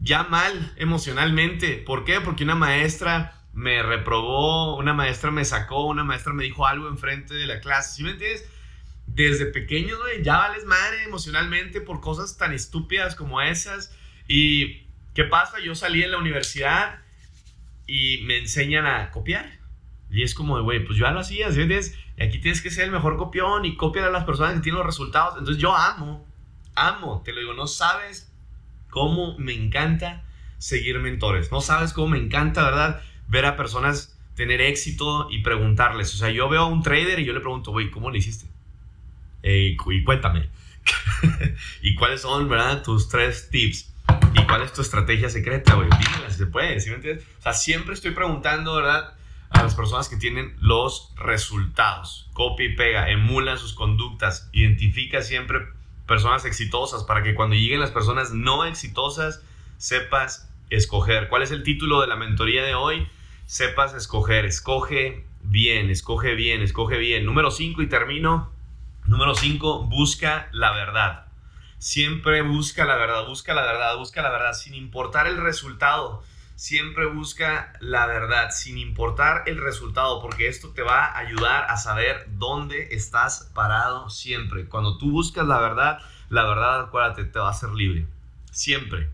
ya 0.00 0.24
mal 0.24 0.72
emocionalmente. 0.76 1.76
¿Por 1.78 2.04
qué? 2.04 2.20
Porque 2.20 2.44
una 2.44 2.56
maestra 2.56 3.44
me 3.52 3.82
reprobó, 3.82 4.76
una 4.76 4.94
maestra 4.94 5.30
me 5.30 5.44
sacó, 5.44 5.86
una 5.86 6.04
maestra 6.04 6.32
me 6.32 6.44
dijo 6.44 6.66
algo 6.66 6.88
enfrente 6.88 7.34
de 7.34 7.46
la 7.46 7.60
clase. 7.60 7.96
¿Sí 7.96 8.02
me 8.02 8.10
entiendes? 8.10 8.48
Desde 9.06 9.46
pequeño, 9.46 9.96
güey, 9.98 10.22
ya 10.22 10.38
vales 10.38 10.64
madre 10.66 11.04
emocionalmente 11.04 11.80
por 11.80 12.00
cosas 12.00 12.36
tan 12.36 12.52
estúpidas 12.52 13.14
como 13.14 13.40
esas. 13.40 13.96
Y 14.28 14.90
¿Qué 15.14 15.24
pasa? 15.24 15.58
Yo 15.60 15.74
salí 15.74 16.02
en 16.02 16.12
la 16.12 16.18
universidad 16.18 17.00
y 17.86 18.22
me 18.24 18.38
enseñan 18.38 18.86
a 18.86 19.10
copiar. 19.10 19.58
Y 20.10 20.22
es 20.22 20.34
como, 20.34 20.60
güey, 20.62 20.84
pues 20.84 20.98
yo 20.98 21.06
ya 21.06 21.12
lo 21.12 21.20
hacía, 21.20 21.50
¿sí 21.52 21.60
entiendes? 21.60 21.98
Y 22.16 22.22
aquí 22.22 22.38
tienes 22.38 22.62
que 22.62 22.70
ser 22.70 22.84
el 22.84 22.90
mejor 22.90 23.16
copión 23.16 23.64
y 23.64 23.76
copiar 23.76 24.06
a 24.06 24.10
las 24.10 24.24
personas 24.24 24.54
que 24.54 24.60
tienen 24.60 24.78
los 24.78 24.86
resultados. 24.86 25.34
Entonces 25.38 25.60
yo 25.60 25.74
amo, 25.74 26.26
amo, 26.74 27.22
te 27.24 27.32
lo 27.32 27.40
digo, 27.40 27.54
no 27.54 27.66
sabes 27.66 28.29
cómo 28.90 29.38
me 29.38 29.54
encanta 29.54 30.22
seguir 30.58 30.98
mentores. 30.98 31.50
No 31.50 31.60
sabes 31.60 31.92
cómo 31.92 32.08
me 32.08 32.18
encanta, 32.18 32.64
¿verdad? 32.64 33.02
Ver 33.28 33.46
a 33.46 33.56
personas 33.56 34.16
tener 34.34 34.60
éxito 34.60 35.28
y 35.30 35.42
preguntarles. 35.42 36.14
O 36.14 36.16
sea, 36.16 36.30
yo 36.30 36.48
veo 36.48 36.62
a 36.62 36.66
un 36.66 36.82
trader 36.82 37.18
y 37.18 37.24
yo 37.24 37.32
le 37.32 37.40
pregunto, 37.40 37.72
güey, 37.72 37.90
¿cómo 37.90 38.10
le 38.10 38.18
hiciste? 38.18 38.46
Eh, 39.42 39.76
y 39.86 40.04
cuéntame. 40.04 40.48
¿Y 41.82 41.94
cuáles 41.94 42.22
son, 42.22 42.48
verdad, 42.48 42.82
tus 42.82 43.08
tres 43.08 43.48
tips? 43.50 43.92
¿Y 44.34 44.42
cuál 44.44 44.62
es 44.62 44.72
tu 44.72 44.82
estrategia 44.82 45.28
secreta, 45.28 45.74
güey? 45.74 45.88
Si 46.28 46.36
se 46.36 46.46
puede. 46.46 46.76
O 46.76 47.42
sea, 47.42 47.52
siempre 47.52 47.94
estoy 47.94 48.12
preguntando, 48.12 48.74
¿verdad? 48.76 49.14
A 49.50 49.62
las 49.62 49.74
personas 49.74 50.08
que 50.08 50.16
tienen 50.16 50.54
los 50.60 51.12
resultados. 51.16 52.28
Copia 52.32 52.66
y 52.66 52.76
pega, 52.76 53.10
emula 53.10 53.56
sus 53.56 53.74
conductas, 53.74 54.48
identifica 54.52 55.22
siempre 55.22 55.66
personas 56.10 56.44
exitosas 56.44 57.04
para 57.04 57.22
que 57.22 57.36
cuando 57.36 57.54
lleguen 57.54 57.78
las 57.78 57.92
personas 57.92 58.32
no 58.32 58.64
exitosas 58.64 59.44
sepas 59.76 60.50
escoger. 60.68 61.28
¿Cuál 61.28 61.44
es 61.44 61.52
el 61.52 61.62
título 61.62 62.00
de 62.00 62.08
la 62.08 62.16
mentoría 62.16 62.64
de 62.64 62.74
hoy? 62.74 63.06
Sepas 63.46 63.94
escoger, 63.94 64.44
escoge 64.44 65.24
bien, 65.42 65.88
escoge 65.88 66.34
bien, 66.34 66.62
escoge 66.62 66.98
bien. 66.98 67.24
Número 67.24 67.52
5 67.52 67.80
y 67.82 67.88
termino. 67.88 68.50
Número 69.06 69.36
5, 69.36 69.84
busca 69.84 70.48
la 70.50 70.72
verdad. 70.72 71.26
Siempre 71.78 72.42
busca 72.42 72.84
la 72.84 72.96
verdad, 72.96 73.28
busca 73.28 73.54
la 73.54 73.62
verdad, 73.62 73.96
busca 73.96 74.20
la 74.20 74.30
verdad, 74.30 74.54
sin 74.54 74.74
importar 74.74 75.28
el 75.28 75.36
resultado. 75.36 76.24
Siempre 76.60 77.06
busca 77.06 77.72
la 77.80 78.04
verdad, 78.04 78.50
sin 78.50 78.76
importar 78.76 79.44
el 79.46 79.62
resultado, 79.62 80.20
porque 80.20 80.46
esto 80.46 80.74
te 80.74 80.82
va 80.82 81.06
a 81.06 81.16
ayudar 81.16 81.64
a 81.70 81.78
saber 81.78 82.26
dónde 82.32 82.88
estás 82.90 83.50
parado 83.54 84.10
siempre. 84.10 84.66
Cuando 84.66 84.98
tú 84.98 85.10
buscas 85.10 85.46
la 85.46 85.58
verdad, 85.58 86.02
la 86.28 86.44
verdad, 86.44 86.80
acuérdate, 86.80 87.24
te 87.24 87.38
va 87.38 87.46
a 87.46 87.52
hacer 87.52 87.70
libre. 87.70 88.06
Siempre. 88.52 89.08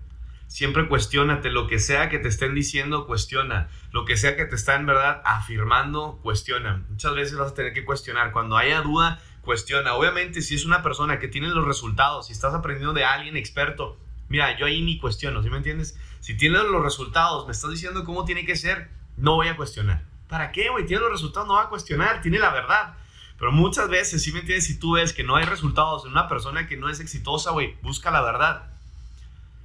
siempre 0.48 0.88
cuestionate. 0.88 1.52
Lo 1.52 1.68
que 1.68 1.78
sea 1.78 2.08
que 2.08 2.18
te 2.18 2.26
estén 2.26 2.52
diciendo, 2.52 3.06
cuestiona. 3.06 3.68
Lo 3.92 4.04
que 4.04 4.16
sea 4.16 4.34
que 4.34 4.46
te 4.46 4.56
están, 4.56 4.84
verdad, 4.84 5.22
afirmando, 5.24 6.18
cuestiona. 6.24 6.82
Muchas 6.90 7.14
veces 7.14 7.38
vas 7.38 7.52
a 7.52 7.54
tener 7.54 7.72
que 7.72 7.84
cuestionar. 7.84 8.32
Cuando 8.32 8.56
haya 8.56 8.80
duda, 8.80 9.20
cuestiona. 9.42 9.94
Obviamente, 9.94 10.42
si 10.42 10.56
es 10.56 10.66
una 10.66 10.82
persona 10.82 11.20
que 11.20 11.28
tiene 11.28 11.46
los 11.46 11.64
resultados, 11.64 12.26
si 12.26 12.32
estás 12.32 12.54
aprendiendo 12.54 12.92
de 12.92 13.04
alguien 13.04 13.36
experto, 13.36 13.96
mira, 14.28 14.58
yo 14.58 14.66
ahí 14.66 14.82
ni 14.82 14.98
cuestiono, 14.98 15.42
¿sí 15.42 15.50
me 15.50 15.58
entiendes? 15.58 15.98
Si 16.20 16.36
tienes 16.36 16.62
los 16.62 16.82
resultados, 16.82 17.46
me 17.46 17.52
estás 17.52 17.70
diciendo 17.70 18.04
cómo 18.04 18.24
tiene 18.24 18.44
que 18.44 18.56
ser, 18.56 18.90
no 19.16 19.34
voy 19.34 19.48
a 19.48 19.56
cuestionar. 19.56 20.04
¿Para 20.28 20.52
qué, 20.52 20.70
güey? 20.70 20.86
Tiene 20.86 21.02
los 21.02 21.12
resultados, 21.12 21.46
no 21.46 21.54
va 21.54 21.64
a 21.64 21.68
cuestionar, 21.68 22.20
tiene 22.20 22.38
la 22.38 22.50
verdad. 22.50 22.94
Pero 23.38 23.52
muchas 23.52 23.88
veces, 23.88 24.22
¿sí 24.22 24.32
me 24.32 24.40
entiendes? 24.40 24.66
Si 24.66 24.78
tú 24.78 24.92
ves 24.92 25.12
que 25.12 25.22
no 25.22 25.36
hay 25.36 25.44
resultados 25.44 26.04
en 26.04 26.12
una 26.12 26.28
persona 26.28 26.66
que 26.66 26.76
no 26.76 26.88
es 26.88 27.00
exitosa, 27.00 27.50
güey, 27.50 27.76
busca 27.82 28.10
la 28.10 28.22
verdad. 28.22 28.70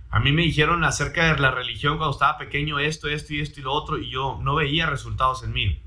A 0.10 0.20
mí 0.20 0.34
me 0.34 0.42
dijeron 0.42 0.84
acerca 0.84 1.34
de 1.34 1.40
la 1.40 1.52
religión 1.52 1.98
cuando 1.98 2.12
estaba 2.12 2.38
pequeño 2.38 2.80
esto, 2.80 3.08
esto 3.08 3.34
y 3.34 3.40
esto 3.40 3.62
y 3.62 3.64
lo 3.64 3.72
otro, 3.72 3.98
y 3.98 4.10
yo 4.10 4.40
no 4.42 4.56
veía 4.56 4.86
resultados 4.88 5.44
en 5.44 5.54
mí. 5.54 5.82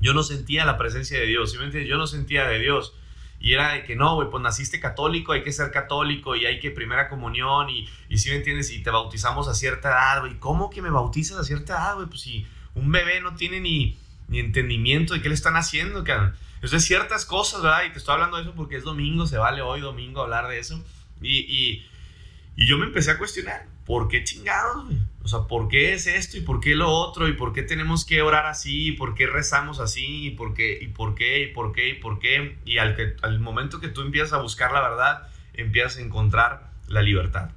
Yo 0.00 0.12
no 0.12 0.22
sentía 0.22 0.66
la 0.66 0.76
presencia 0.76 1.18
de 1.18 1.26
Dios, 1.26 1.52
¿sí 1.52 1.58
me 1.58 1.64
entiendes? 1.64 1.88
Yo 1.88 1.96
no 1.96 2.06
sentía 2.06 2.46
de 2.46 2.58
Dios. 2.58 2.94
Y 3.42 3.54
era 3.54 3.72
de 3.72 3.82
que 3.82 3.96
no, 3.96 4.14
güey, 4.14 4.30
pues 4.30 4.40
naciste 4.40 4.78
católico, 4.78 5.32
hay 5.32 5.42
que 5.42 5.52
ser 5.52 5.72
católico 5.72 6.36
y 6.36 6.46
hay 6.46 6.60
que 6.60 6.70
primera 6.70 7.08
comunión 7.08 7.68
y, 7.70 7.88
y 8.08 8.18
si 8.18 8.30
me 8.30 8.36
entiendes, 8.36 8.70
y 8.70 8.84
te 8.84 8.90
bautizamos 8.90 9.48
a 9.48 9.54
cierta 9.54 9.88
edad, 9.88 10.20
güey. 10.20 10.38
¿Cómo 10.38 10.70
que 10.70 10.80
me 10.80 10.90
bautizas 10.90 11.38
a 11.38 11.44
cierta 11.44 11.72
edad, 11.72 11.96
güey? 11.96 12.06
Pues 12.06 12.20
si 12.20 12.46
un 12.76 12.92
bebé 12.92 13.20
no 13.20 13.34
tiene 13.34 13.60
ni, 13.60 13.98
ni 14.28 14.38
entendimiento 14.38 15.14
de 15.14 15.22
qué 15.22 15.28
le 15.28 15.34
están 15.34 15.56
haciendo, 15.56 16.04
cabrón. 16.04 16.36
Entonces, 16.54 16.84
ciertas 16.84 17.24
cosas, 17.24 17.62
¿verdad? 17.62 17.82
Y 17.88 17.90
te 17.90 17.98
estoy 17.98 18.14
hablando 18.14 18.36
de 18.36 18.44
eso 18.44 18.52
porque 18.54 18.76
es 18.76 18.84
domingo, 18.84 19.26
se 19.26 19.36
vale 19.38 19.60
hoy 19.60 19.80
domingo 19.80 20.22
hablar 20.22 20.46
de 20.46 20.60
eso. 20.60 20.80
Y, 21.20 21.38
y, 21.38 21.90
y 22.54 22.68
yo 22.68 22.78
me 22.78 22.86
empecé 22.86 23.10
a 23.10 23.18
cuestionar, 23.18 23.66
¿por 23.86 24.08
qué 24.08 24.24
chingados? 24.24 24.86
O 25.22 25.28
sea, 25.28 25.40
¿por 25.40 25.68
qué 25.68 25.92
es 25.92 26.06
esto 26.06 26.36
y 26.36 26.40
por 26.40 26.60
qué 26.60 26.74
lo 26.74 26.90
otro? 26.90 27.28
¿Y 27.28 27.34
por 27.34 27.52
qué 27.52 27.62
tenemos 27.62 28.04
que 28.04 28.22
orar 28.22 28.46
así? 28.46 28.88
¿Y 28.88 28.92
por 28.92 29.14
qué 29.14 29.26
rezamos 29.26 29.78
así? 29.78 30.26
¿Y 30.26 30.30
por 30.30 30.54
qué? 30.54 30.78
¿Y 30.80 30.88
por 30.88 31.14
qué? 31.14 31.42
¿Y 31.44 31.52
por 31.52 31.72
qué? 31.72 31.90
¿Y 31.90 31.94
por 31.94 32.18
qué? 32.18 32.58
Y 32.64 32.78
al, 32.78 32.96
que, 32.96 33.14
al 33.22 33.38
momento 33.38 33.80
que 33.80 33.88
tú 33.88 34.00
empiezas 34.00 34.32
a 34.32 34.42
buscar 34.42 34.72
la 34.72 34.80
verdad, 34.80 35.28
empiezas 35.54 35.98
a 35.98 36.00
encontrar 36.02 36.70
la 36.88 37.02
libertad. 37.02 37.50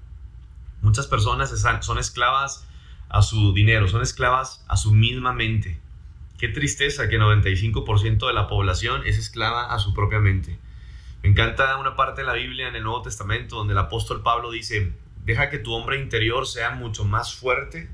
Muchas 0.81 1.07
personas 1.07 1.49
son 1.81 1.97
esclavas 1.97 2.67
a 3.09 3.21
su 3.21 3.53
dinero, 3.53 3.87
son 3.87 4.01
esclavas 4.01 4.63
a 4.67 4.77
su 4.77 4.91
misma 4.91 5.33
mente. 5.33 5.79
Qué 6.37 6.49
tristeza 6.49 7.07
que 7.07 7.17
95% 7.17 8.27
de 8.27 8.33
la 8.33 8.47
población 8.47 9.01
es 9.05 9.17
esclava 9.17 9.73
a 9.73 9.79
su 9.79 9.93
propia 9.93 10.19
mente. 10.19 10.59
Me 11.23 11.29
encanta 11.29 11.77
una 11.77 11.95
parte 11.95 12.21
de 12.21 12.27
la 12.27 12.33
Biblia 12.33 12.67
en 12.67 12.75
el 12.75 12.83
Nuevo 12.83 13.01
Testamento 13.01 13.55
donde 13.55 13.71
el 13.71 13.79
apóstol 13.79 14.21
Pablo 14.21 14.51
dice, 14.51 14.93
deja 15.25 15.49
que 15.49 15.59
tu 15.59 15.73
hombre 15.73 15.99
interior 15.99 16.47
sea 16.47 16.71
mucho 16.71 17.03
más 17.03 17.33
fuerte 17.35 17.89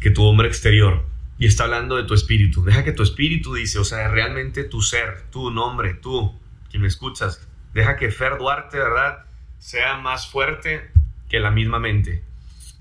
que 0.00 0.10
tu 0.10 0.22
hombre 0.24 0.48
exterior. 0.48 1.04
Y 1.38 1.46
está 1.46 1.64
hablando 1.64 1.96
de 1.96 2.04
tu 2.04 2.14
espíritu. 2.14 2.62
Deja 2.62 2.84
que 2.84 2.92
tu 2.92 3.02
espíritu 3.02 3.54
dice, 3.54 3.78
o 3.78 3.84
sea, 3.84 4.08
realmente 4.08 4.64
tu 4.64 4.82
ser, 4.82 5.22
tu 5.30 5.50
nombre, 5.50 5.94
tú, 5.94 6.38
quien 6.70 6.82
me 6.82 6.88
escuchas, 6.88 7.48
deja 7.72 7.96
que 7.96 8.10
Fer 8.10 8.38
Duarte, 8.38 8.78
¿verdad? 8.78 9.24
Sea 9.58 9.96
más 9.96 10.28
fuerte 10.28 10.90
que 11.28 11.40
la 11.40 11.50
misma 11.50 11.78
mente. 11.78 12.22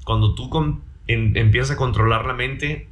Cuando 0.03 0.35
tú 0.35 0.51
empiezas 1.07 1.71
a 1.71 1.77
controlar 1.77 2.25
la 2.25 2.33
mente, 2.33 2.89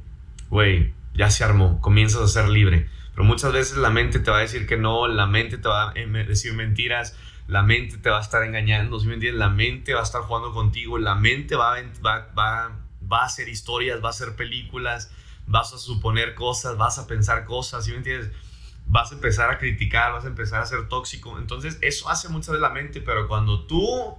güey, 0.48 0.94
ya 1.14 1.30
se 1.30 1.44
armó, 1.44 1.80
comienzas 1.80 2.22
a 2.22 2.28
ser 2.28 2.48
libre. 2.48 2.88
Pero 3.14 3.24
muchas 3.24 3.52
veces 3.52 3.76
la 3.76 3.90
mente 3.90 4.18
te 4.18 4.30
va 4.30 4.38
a 4.38 4.40
decir 4.40 4.66
que 4.66 4.78
no, 4.78 5.06
la 5.06 5.26
mente 5.26 5.58
te 5.58 5.68
va 5.68 5.90
a 5.90 5.94
decir 5.94 6.54
mentiras, 6.54 7.16
la 7.52 7.62
mente 7.62 7.98
te 7.98 8.08
va 8.08 8.18
a 8.18 8.22
estar 8.22 8.42
engañando, 8.44 8.98
¿sí 8.98 9.06
me 9.06 9.14
entiendes? 9.14 9.38
La 9.38 9.50
mente 9.50 9.92
va 9.92 10.00
a 10.00 10.04
estar 10.04 10.22
jugando 10.22 10.54
contigo, 10.54 10.96
la 10.96 11.14
mente 11.14 11.54
va 11.54 11.74
va, 12.04 12.28
va, 12.36 12.78
va 13.12 13.22
a 13.22 13.24
hacer 13.26 13.50
historias, 13.50 14.02
va 14.02 14.08
a 14.08 14.10
hacer 14.10 14.36
películas, 14.36 15.12
vas 15.46 15.74
a 15.74 15.78
suponer 15.78 16.34
cosas, 16.34 16.78
vas 16.78 16.98
a 16.98 17.06
pensar 17.06 17.44
cosas, 17.44 17.84
¿sí 17.84 17.90
me 17.90 17.98
entiendes? 17.98 18.30
Vas 18.86 19.12
a 19.12 19.16
empezar 19.16 19.50
a 19.50 19.58
criticar, 19.58 20.12
vas 20.12 20.24
a 20.24 20.28
empezar 20.28 20.62
a 20.62 20.66
ser 20.66 20.88
tóxico. 20.88 21.38
Entonces, 21.38 21.76
eso 21.82 22.08
hace 22.08 22.30
mucho 22.30 22.54
de 22.54 22.58
la 22.58 22.70
mente, 22.70 23.02
pero 23.02 23.28
cuando 23.28 23.66
tú 23.66 24.16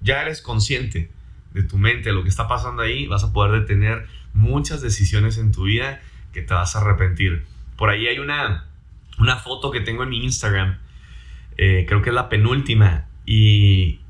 ya 0.00 0.22
eres 0.22 0.40
consciente 0.40 1.10
de 1.54 1.64
tu 1.64 1.76
mente, 1.76 2.10
de 2.10 2.14
lo 2.14 2.22
que 2.22 2.28
está 2.28 2.46
pasando 2.46 2.82
ahí, 2.82 3.08
vas 3.08 3.24
a 3.24 3.32
poder 3.32 3.62
detener 3.62 4.06
muchas 4.32 4.80
decisiones 4.80 5.38
en 5.38 5.50
tu 5.50 5.64
vida 5.64 6.00
que 6.32 6.42
te 6.42 6.54
vas 6.54 6.76
a 6.76 6.82
arrepentir. 6.82 7.44
Por 7.76 7.90
ahí 7.90 8.06
hay 8.06 8.20
una, 8.20 8.68
una 9.18 9.38
foto 9.38 9.72
que 9.72 9.80
tengo 9.80 10.04
en 10.04 10.10
mi 10.10 10.24
Instagram, 10.24 10.78
eh, 11.56 11.84
creo 11.88 12.02
que 12.02 12.10
es 12.10 12.14
la 12.14 12.28
penúltima, 12.28 13.08
y 13.26 14.00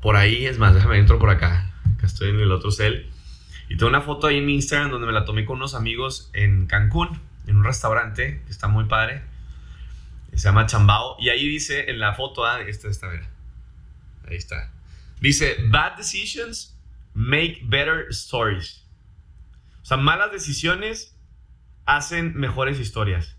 por 0.00 0.16
ahí, 0.16 0.46
es 0.46 0.58
más, 0.58 0.74
déjame 0.74 0.98
entro 0.98 1.18
por 1.18 1.30
acá, 1.30 1.72
acá 1.94 2.06
estoy 2.06 2.30
en 2.30 2.40
el 2.40 2.52
otro 2.52 2.70
cel, 2.70 3.10
y 3.68 3.76
tengo 3.76 3.88
una 3.88 4.00
foto 4.00 4.26
ahí 4.26 4.38
en 4.38 4.46
mi 4.46 4.54
Instagram 4.54 4.90
donde 4.90 5.06
me 5.06 5.12
la 5.12 5.24
tomé 5.24 5.44
con 5.44 5.56
unos 5.56 5.74
amigos 5.74 6.30
en 6.32 6.66
Cancún, 6.66 7.20
en 7.46 7.56
un 7.56 7.64
restaurante 7.64 8.42
que 8.44 8.50
está 8.50 8.68
muy 8.68 8.84
padre, 8.84 9.22
se 10.32 10.38
llama 10.38 10.66
Chambao, 10.66 11.16
y 11.18 11.28
ahí 11.28 11.48
dice 11.48 11.90
en 11.90 11.98
la 11.98 12.14
foto, 12.14 12.44
ah, 12.44 12.60
esta 12.62 12.88
está, 12.88 13.08
ver, 13.08 13.24
ahí 14.28 14.36
está, 14.36 14.72
dice, 15.20 15.56
bad 15.68 15.96
decisions 15.96 16.76
make 17.14 17.60
better 17.64 18.06
stories. 18.10 18.84
O 19.82 19.84
sea, 19.84 19.96
malas 19.96 20.30
decisiones 20.30 21.16
hacen 21.86 22.34
mejores 22.36 22.78
historias. 22.78 23.36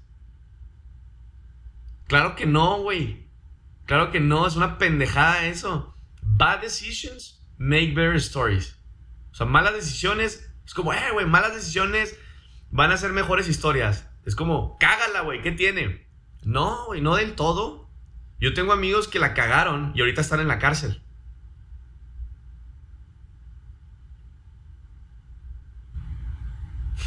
Claro 2.08 2.36
que 2.36 2.46
no, 2.46 2.82
güey. 2.82 3.28
Claro 3.86 4.12
que 4.12 4.20
no, 4.20 4.48
es 4.48 4.56
una 4.56 4.78
pendejada 4.78 5.46
eso. 5.48 5.96
Bad 6.22 6.62
decisions 6.62 7.42
make 7.58 7.94
better 7.94 8.16
stories. 8.16 8.78
O 9.32 9.36
sea, 9.36 9.46
malas 9.46 9.74
decisiones, 9.74 10.52
es 10.66 10.74
como, 10.74 10.94
eh, 10.94 11.12
güey, 11.14 11.26
malas 11.26 11.54
decisiones 11.54 12.18
van 12.72 12.92
a 12.92 12.98
ser 12.98 13.12
mejores 13.14 13.48
historias. 13.48 14.10
Es 14.26 14.36
como, 14.36 14.78
cágala, 14.80 15.22
güey, 15.22 15.42
¿qué 15.42 15.52
tiene? 15.52 16.08
No, 16.44 16.86
güey, 16.88 17.02
no 17.02 17.16
del 17.16 17.36
todo. 17.36 17.90
Yo 18.40 18.54
tengo 18.54 18.74
amigos 18.74 19.08
que 19.08 19.20
la 19.20 19.34
cagaron 19.36 19.92
y 19.96 20.02
ahorita 20.02 20.22
están 20.22 20.40
en 20.40 20.48
la 20.48 20.58
cárcel. 20.58 21.04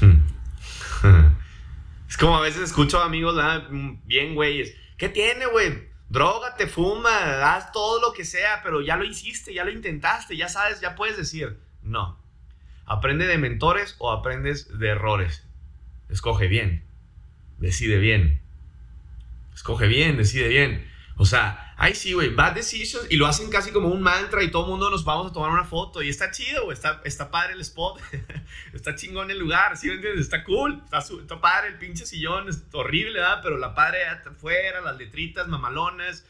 es 2.09 2.17
como 2.17 2.37
a 2.37 2.41
veces 2.41 2.63
escucho 2.63 3.03
amigos 3.03 3.37
bien 4.05 4.35
güeyes. 4.37 4.75
¿Qué 4.97 5.09
tiene, 5.09 5.47
güey? 5.47 5.93
Drógate, 6.14 6.68
fuma, 6.68 7.57
haz 7.57 7.72
todo 7.72 8.00
lo 8.00 8.12
que 8.12 8.24
sea, 8.24 8.61
pero 8.62 8.81
ya 8.81 8.96
lo 8.96 9.03
hiciste, 9.03 9.53
ya 9.53 9.64
lo 9.64 9.72
intentaste, 9.72 10.37
ya 10.37 10.48
sabes, 10.48 10.81
ya 10.81 10.94
puedes 10.94 11.16
decir. 11.16 11.59
No. 11.83 12.20
Aprende 12.87 13.27
de 13.27 13.37
mentores 13.37 13.96
o 13.98 14.12
aprendes 14.12 14.79
de 14.79 14.90
errores. 14.90 15.44
Escoge 16.09 16.46
bien. 16.46 16.85
Decide 17.59 17.98
bien. 17.98 18.40
Escoge 19.55 19.88
bien, 19.88 20.16
decide 20.16 20.46
bien. 20.46 20.88
O 21.16 21.27
sea, 21.27 21.63
ay 21.77 21.95
sí, 21.95 22.13
güey, 22.13 22.31
bad 22.31 22.53
decisions 22.53 23.07
y 23.11 23.17
lo 23.17 23.27
hacen 23.27 23.51
casi 23.51 23.71
como 23.73 23.89
un 23.89 24.01
mantra 24.01 24.43
y 24.43 24.51
todo 24.51 24.65
el 24.65 24.71
mundo 24.71 24.91
nos 24.91 25.05
vamos 25.05 25.31
a 25.31 25.33
tomar 25.33 25.51
una 25.51 25.65
foto 25.65 26.03
y 26.03 26.09
está 26.09 26.31
chido, 26.31 26.65
güey, 26.65 26.75
está, 26.75 27.01
está 27.05 27.31
padre 27.31 27.55
el 27.55 27.61
spot, 27.61 28.01
está 28.73 28.95
chingón 28.95 29.31
el 29.31 29.39
lugar, 29.39 29.77
¿sí 29.77 29.89
me 29.89 29.95
entiendes? 29.95 30.23
Está 30.23 30.45
cool, 30.45 30.81
está, 30.85 30.99
está 30.99 31.41
padre 31.41 31.69
el 31.69 31.79
pinche 31.79 32.07
sillón, 32.07 32.49
es 32.49 32.63
horrible, 32.73 33.21
¿verdad? 33.21 33.41
Pero 33.43 33.59
la 33.59 33.75
padre 33.75 34.07
afuera, 34.07 34.81
las 34.81 34.97
letritas 34.97 35.49
mamalones, 35.49 36.27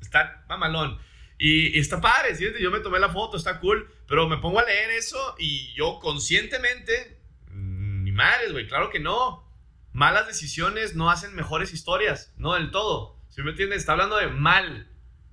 está 0.00 0.44
mamalón. 0.48 0.98
Y, 1.38 1.78
está 1.78 2.00
padre, 2.00 2.34
¿sí? 2.34 2.46
Yo 2.60 2.70
me 2.70 2.80
tomé 2.80 2.98
la 2.98 3.10
foto, 3.10 3.36
está 3.36 3.60
cool, 3.60 3.88
pero 4.08 4.28
me 4.28 4.38
pongo 4.38 4.58
a 4.58 4.64
leer 4.64 4.90
eso 4.90 5.36
y 5.38 5.72
yo 5.74 6.00
conscientemente, 6.00 7.20
mm, 7.50 8.04
ni 8.04 8.12
madres, 8.12 8.52
güey, 8.52 8.66
claro 8.66 8.90
que 8.90 8.98
no. 8.98 9.46
Malas 9.92 10.26
decisiones 10.26 10.94
no 10.96 11.10
hacen 11.10 11.34
mejores 11.34 11.72
historias, 11.72 12.32
no 12.36 12.54
del 12.54 12.70
todo. 12.70 13.17
¿Sí 13.38 13.44
me 13.44 13.50
entiendes? 13.50 13.78
Está 13.78 13.92
hablando 13.92 14.16
de 14.16 14.26
mal 14.26 14.88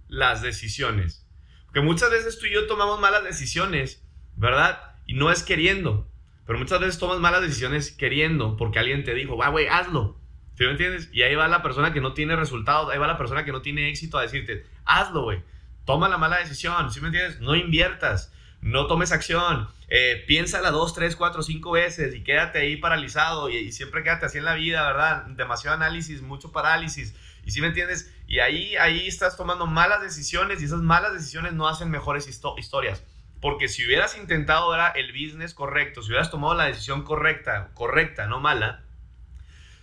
las 0.07 0.43
decisiones. 0.43 1.27
Porque 1.65 1.81
muchas 1.81 2.11
veces 2.11 2.37
tú 2.37 2.45
y 2.45 2.53
yo 2.53 2.67
tomamos 2.67 2.99
malas 2.99 3.23
decisiones, 3.23 4.05
¿verdad? 4.35 4.79
Y 5.07 5.15
no 5.15 5.31
es 5.31 5.41
queriendo. 5.41 6.07
Pero 6.45 6.59
muchas 6.59 6.79
veces 6.79 6.99
tomas 6.99 7.17
malas 7.17 7.41
decisiones 7.41 7.91
queriendo 7.91 8.57
porque 8.57 8.77
alguien 8.77 9.03
te 9.03 9.15
dijo, 9.15 9.37
va, 9.37 9.47
güey, 9.47 9.65
hazlo. 9.65 10.21
¿Sí 10.55 10.65
me 10.65 10.69
entiendes? 10.69 11.09
Y 11.13 11.23
ahí 11.23 11.33
va 11.33 11.47
la 11.47 11.63
persona 11.63 11.93
que 11.93 11.99
no 11.99 12.13
tiene 12.13 12.35
resultados, 12.35 12.93
ahí 12.93 12.99
va 12.99 13.07
la 13.07 13.17
persona 13.17 13.43
que 13.43 13.51
no 13.51 13.63
tiene 13.63 13.89
éxito 13.89 14.19
a 14.19 14.21
decirte, 14.21 14.67
hazlo, 14.85 15.23
güey. 15.23 15.41
Toma 15.83 16.07
la 16.07 16.19
mala 16.19 16.37
decisión, 16.37 16.91
¿sí 16.91 17.01
me 17.01 17.07
entiendes? 17.07 17.39
No 17.39 17.55
inviertas, 17.55 18.31
no 18.61 18.85
tomes 18.85 19.11
acción, 19.13 19.67
eh, 19.87 20.23
piénsala 20.27 20.69
dos, 20.69 20.93
tres, 20.93 21.15
cuatro, 21.15 21.41
cinco 21.41 21.71
veces 21.71 22.13
y 22.13 22.23
quédate 22.23 22.59
ahí 22.59 22.77
paralizado 22.77 23.49
y, 23.49 23.55
y 23.55 23.71
siempre 23.71 24.03
quédate 24.03 24.27
así 24.27 24.37
en 24.37 24.45
la 24.45 24.53
vida, 24.53 24.85
¿verdad? 24.85 25.25
Demasiado 25.25 25.75
análisis, 25.75 26.21
mucho 26.21 26.51
parálisis 26.51 27.15
y 27.45 27.51
si 27.51 27.61
me 27.61 27.67
entiendes, 27.67 28.11
y 28.27 28.39
ahí, 28.39 28.75
ahí 28.75 29.07
estás 29.07 29.37
tomando 29.37 29.67
malas 29.67 30.01
decisiones 30.01 30.61
y 30.61 30.65
esas 30.65 30.81
malas 30.81 31.13
decisiones 31.13 31.53
no 31.53 31.67
hacen 31.67 31.91
mejores 31.91 32.27
historias. 32.27 33.03
Porque 33.39 33.67
si 33.67 33.85
hubieras 33.85 34.17
intentado 34.17 34.73
era 34.73 34.89
el 34.89 35.11
business 35.11 35.53
correcto, 35.53 36.01
si 36.01 36.09
hubieras 36.09 36.31
tomado 36.31 36.55
la 36.55 36.65
decisión 36.65 37.03
correcta, 37.03 37.69
correcta, 37.75 38.25
no 38.25 38.39
mala, 38.39 38.83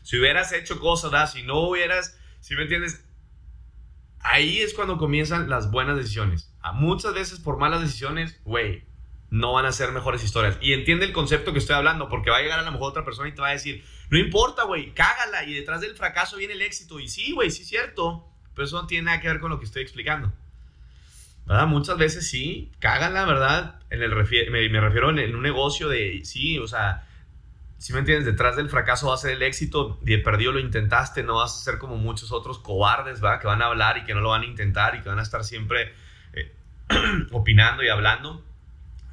si 0.02 0.18
hubieras 0.18 0.52
hecho 0.52 0.80
cosas, 0.80 1.32
si 1.32 1.44
no 1.44 1.60
hubieras, 1.60 2.18
si 2.40 2.56
me 2.56 2.62
entiendes, 2.62 3.04
ahí 4.18 4.60
es 4.60 4.74
cuando 4.74 4.98
comienzan 4.98 5.48
las 5.48 5.70
buenas 5.70 5.96
decisiones. 5.96 6.52
A 6.60 6.72
muchas 6.72 7.14
veces 7.14 7.38
por 7.38 7.58
malas 7.58 7.80
decisiones, 7.80 8.40
güey, 8.44 8.84
no 9.30 9.52
van 9.52 9.66
a 9.66 9.72
ser 9.72 9.92
mejores 9.92 10.24
historias. 10.24 10.58
Y 10.60 10.72
entiende 10.72 11.06
el 11.06 11.12
concepto 11.12 11.52
que 11.52 11.58
estoy 11.58 11.76
hablando, 11.76 12.08
porque 12.08 12.30
va 12.30 12.38
a 12.38 12.42
llegar 12.42 12.58
a 12.58 12.64
lo 12.64 12.72
mejor 12.72 12.90
otra 12.90 13.04
persona 13.04 13.28
y 13.28 13.32
te 13.32 13.40
va 13.40 13.48
a 13.48 13.52
decir, 13.52 13.84
no 14.12 14.18
importa, 14.18 14.64
güey, 14.64 14.92
cágala 14.92 15.42
y 15.44 15.54
detrás 15.54 15.80
del 15.80 15.96
fracaso 15.96 16.36
viene 16.36 16.52
el 16.52 16.60
éxito. 16.60 17.00
Y 17.00 17.08
sí, 17.08 17.32
güey, 17.32 17.50
sí 17.50 17.62
es 17.62 17.68
cierto, 17.68 18.28
pero 18.54 18.66
eso 18.66 18.78
no 18.78 18.86
tiene 18.86 19.06
nada 19.06 19.22
que 19.22 19.28
ver 19.28 19.40
con 19.40 19.48
lo 19.48 19.58
que 19.58 19.64
estoy 19.64 19.80
explicando. 19.80 20.30
¿Verdad? 21.46 21.66
Muchas 21.66 21.96
veces 21.96 22.28
sí, 22.28 22.70
cágala, 22.78 23.24
¿verdad? 23.24 23.80
En 23.88 24.02
el 24.02 24.10
me, 24.10 24.68
me, 24.68 24.80
refiero 24.82 25.08
en, 25.08 25.34
un 25.34 25.42
negocio 25.42 25.88
de, 25.88 26.20
sí, 26.24 26.58
o 26.58 26.68
sea, 26.68 27.08
si 27.78 27.94
me 27.94 28.00
entiendes, 28.00 28.26
detrás 28.26 28.54
del 28.54 28.68
fracaso 28.68 29.08
va 29.08 29.14
a 29.14 29.16
ser 29.16 29.30
el 29.30 29.42
éxito 29.42 29.98
de 30.02 30.18
perdido 30.18 30.52
lo 30.52 30.60
intentaste, 30.60 31.22
no 31.22 31.36
vas 31.36 31.56
a 31.56 31.64
ser 31.64 31.78
como 31.78 31.96
muchos 31.96 32.32
otros 32.32 32.58
cobardes, 32.58 33.22
¿verdad? 33.22 33.40
Que 33.40 33.46
van 33.46 33.62
a 33.62 33.66
hablar 33.68 33.96
y 33.96 34.04
que 34.04 34.12
no 34.12 34.20
lo 34.20 34.28
van 34.28 34.42
a 34.42 34.44
intentar 34.44 34.94
y 34.94 35.00
que 35.00 35.08
van 35.08 35.20
a 35.20 35.22
estar 35.22 35.42
siempre 35.42 35.94
eh, 36.34 36.52
opinando 37.32 37.82
y 37.82 37.88
hablando. 37.88 38.44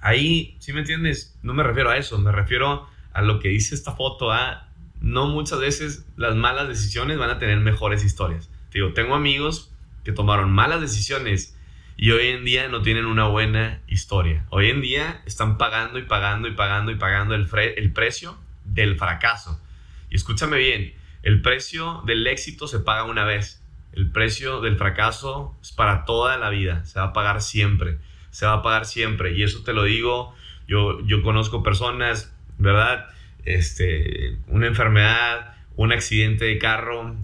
Ahí, 0.02 0.58
si 0.60 0.74
me 0.74 0.82
entiendes, 0.82 1.40
no 1.42 1.54
me 1.54 1.64
refiero 1.64 1.90
a 1.90 1.96
eso, 1.96 2.18
me 2.18 2.34
refiero 2.34 2.90
a 3.14 3.22
lo 3.22 3.40
que 3.40 3.48
dice 3.48 3.76
esta 3.76 3.94
foto, 3.94 4.34
¿ah? 4.34 4.69
No 5.02 5.28
muchas 5.28 5.60
veces 5.60 6.06
las 6.18 6.36
malas 6.36 6.68
decisiones 6.68 7.18
van 7.18 7.30
a 7.30 7.40
tener 7.40 7.60
mejores 7.60 8.04
historias. 8.04 8.50
digo, 8.74 8.94
tengo 8.94 9.16
amigos 9.16 9.72
que 10.04 10.12
tomaron 10.12 10.52
malas 10.52 10.82
decisiones 10.82 11.56
y 11.98 12.12
hoy 12.12 12.28
en 12.28 12.46
día 12.46 12.68
no 12.70 12.82
tienen 12.82 13.06
una 13.06 13.28
buena 13.28 13.82
historia. 13.88 14.46
Hoy 14.50 14.70
en 14.70 14.82
día 14.82 15.22
están 15.26 15.58
pagando 15.58 16.00
y 16.00 16.04
pagando 16.04 16.48
y 16.48 16.56
pagando 16.56 16.92
y 16.92 16.96
pagando 16.96 17.36
el, 17.36 17.48
el 17.76 17.92
precio 17.92 18.38
del 18.64 18.98
fracaso. 18.98 19.62
Y 20.10 20.16
escúchame 20.16 20.58
bien, 20.58 20.94
el 21.24 21.42
precio 21.42 22.02
del 22.06 22.26
éxito 22.28 22.68
se 22.68 22.80
paga 22.80 23.04
una 23.04 23.26
vez. 23.26 23.62
El 23.92 24.12
precio 24.12 24.62
del 24.62 24.78
fracaso 24.78 25.58
es 25.62 25.72
para 25.72 26.06
toda 26.06 26.38
la 26.38 26.50
vida, 26.50 26.86
se 26.86 27.00
va 27.00 27.08
a 27.08 27.14
pagar 27.14 27.42
siempre, 27.42 27.98
se 28.32 28.46
va 28.46 28.54
a 28.54 28.62
pagar 28.62 28.86
siempre. 28.86 29.34
Y 29.34 29.44
eso 29.44 29.64
te 29.64 29.74
lo 29.74 29.84
digo, 29.84 30.34
yo, 30.68 31.06
yo 31.06 31.22
conozco 31.22 31.64
personas, 31.64 32.34
¿verdad? 32.58 33.08
Este, 33.50 34.38
una 34.48 34.68
enfermedad, 34.68 35.56
un 35.76 35.92
accidente 35.92 36.46
de 36.46 36.58
carro, 36.58 37.16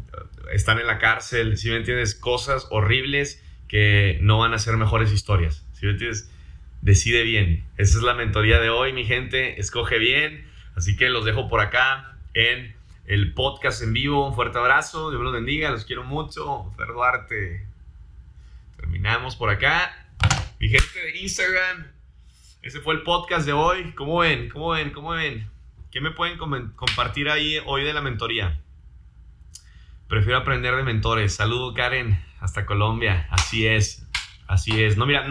están 0.52 0.80
en 0.80 0.88
la 0.88 0.98
cárcel, 0.98 1.58
si 1.58 1.70
me 1.70 1.78
entiendes, 1.78 2.16
cosas 2.16 2.68
horribles 2.70 3.44
que 3.68 4.20
no 4.22 4.40
van 4.40 4.54
a 4.54 4.60
ser 4.60 4.78
mejores 4.78 5.12
historias, 5.12 5.66
si 5.74 5.86
me 5.86 5.94
entiendes, 5.94 6.32
decide 6.82 7.24
bien. 7.24 7.66
Esa 7.78 7.98
es 7.98 8.04
la 8.04 8.14
mentoría 8.14 8.60
de 8.60 8.70
hoy, 8.70 8.94
mi 8.94 9.06
gente, 9.06 9.60
escoge 9.60 9.98
bien 9.98 10.46
Así 10.76 10.98
que 10.98 11.10
los 11.10 11.24
dejo 11.24 11.48
por 11.48 11.62
acá 11.62 12.18
en 12.34 12.76
el 13.06 13.34
podcast 13.34 13.82
en 13.82 13.94
vivo. 13.94 14.28
Un 14.28 14.36
fuerte 14.36 14.58
abrazo, 14.58 15.10
Dios 15.10 15.22
los 15.22 15.32
bendiga, 15.32 15.72
los 15.72 15.86
quiero 15.86 16.04
mucho. 16.04 16.74
Fer 16.76 16.88
Duarte. 16.88 17.66
Terminamos 18.76 19.38
por 19.38 19.50
acá. 19.50 20.10
Mi 20.60 20.68
gente 20.68 21.00
de 21.00 21.18
Instagram, 21.20 21.88
ese 22.62 22.82
fue 22.82 22.96
el 22.96 23.04
podcast 23.04 23.46
de 23.46 23.54
hoy. 23.54 23.94
¿Cómo 23.94 24.20
ven? 24.20 24.50
¿Cómo 24.50 24.72
ven? 24.72 24.92
¿Cómo 24.92 25.12
ven? 25.12 25.50
¿Qué 25.96 26.02
me 26.02 26.12
pueden 26.12 26.38
compartir 26.38 27.30
ahí 27.30 27.58
hoy 27.66 27.86
de 27.86 27.94
la 27.94 28.02
mentoría? 28.02 28.60
Prefiero 30.10 30.40
aprender 30.40 30.76
de 30.76 30.84
mentores. 30.84 31.34
Saludo 31.34 31.74
Karen, 31.74 32.22
hasta 32.42 32.66
Colombia. 32.66 33.30
Así 33.32 33.66
es. 33.66 34.06
Así 34.46 34.84
es. 34.84 34.98
No, 34.98 35.06
mira, 35.06 35.26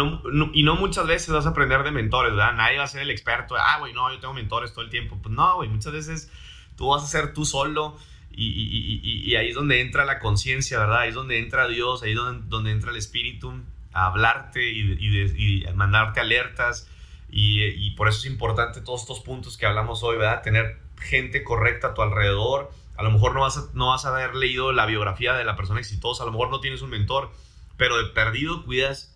y 0.55 0.62
no 0.62 0.77
muchas 0.77 1.07
veces 1.07 1.35
vas 1.35 1.44
a 1.44 1.50
aprender 1.50 1.83
de 1.83 1.90
mentores, 1.90 2.33
¿verdad? 2.33 2.55
Nadie 2.55 2.79
va 2.79 2.85
a 2.85 2.87
ser 2.87 3.03
el 3.03 3.11
experto. 3.11 3.57
Ah, 3.59 3.77
güey, 3.79 3.92
no, 3.92 4.11
yo 4.11 4.18
tengo 4.20 4.33
mentores 4.33 4.72
todo 4.72 4.83
el 4.83 4.90
tiempo. 4.90 5.18
Pues 5.22 5.35
no, 5.35 5.57
güey, 5.57 5.68
muchas 5.68 5.92
veces 5.92 6.33
tú 6.79 6.88
vas 6.88 7.05
a 7.05 7.09
ser 7.09 7.35
tú 7.35 7.44
solo 7.44 7.98
y, 8.31 9.35
ahí 9.35 9.50
es 9.50 9.55
donde 9.55 9.83
entra 9.83 10.07
la 10.07 10.18
conciencia, 10.18 10.79
¿verdad? 10.79 11.00
Ahí 11.00 11.11
es 11.11 11.14
donde 11.14 11.40
entra 11.40 11.68
Dios, 11.68 12.03
ahí 12.03 12.12
es 12.12 12.16
donde, 12.16 12.70
entra 12.70 12.90
el 12.90 12.96
Espíritu 12.96 13.53
a 13.92 14.07
hablarte 14.07 14.66
y, 14.66 15.66
a 15.66 15.74
mandarte 15.74 16.20
alertas. 16.20 16.88
Y, 17.37 17.90
por 17.97 18.07
eso 18.07 18.18
es 18.20 18.27
importante 18.27 18.81
todos 18.81 19.01
estos 19.01 19.18
puntos 19.18 19.57
que 19.57 19.66
hablamos 19.66 20.05
hoy, 20.05 20.16
¿verdad? 20.16 20.42
Tener 20.42 20.79
gente 21.01 21.42
correcta 21.42 21.88
a 21.88 21.94
tu 21.94 22.03
alrededor. 22.03 22.70
A 22.97 23.03
lo 23.03 23.11
mejor 23.11 23.35
no 23.35 23.40
vas 23.40 23.59
a, 23.59 23.62
no 23.75 23.88
vas 23.88 24.05
a 24.05 24.11
haber 24.11 24.37
leído 24.37 24.70
la 24.73 24.87
biografía 24.87 25.35
de 25.35 25.44
la 25.44 25.57
persona 25.57 25.81
exitosa, 25.81 26.23
a 26.23 26.27
lo 26.27 26.33
mejor 26.33 26.51
no 26.51 26.61
tienes 26.61 26.81
un 26.81 26.90
mentor 26.90 27.33
pero 27.77 27.97
de 27.97 28.11
perdido 28.12 28.64
cuidas 28.64 29.12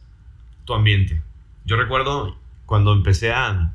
tu 0.64 0.74
ambiente. 0.74 1.22
Yo 1.64 1.76
recuerdo 1.76 2.36
cuando 2.66 2.92
empecé 2.92 3.32
a, 3.32 3.72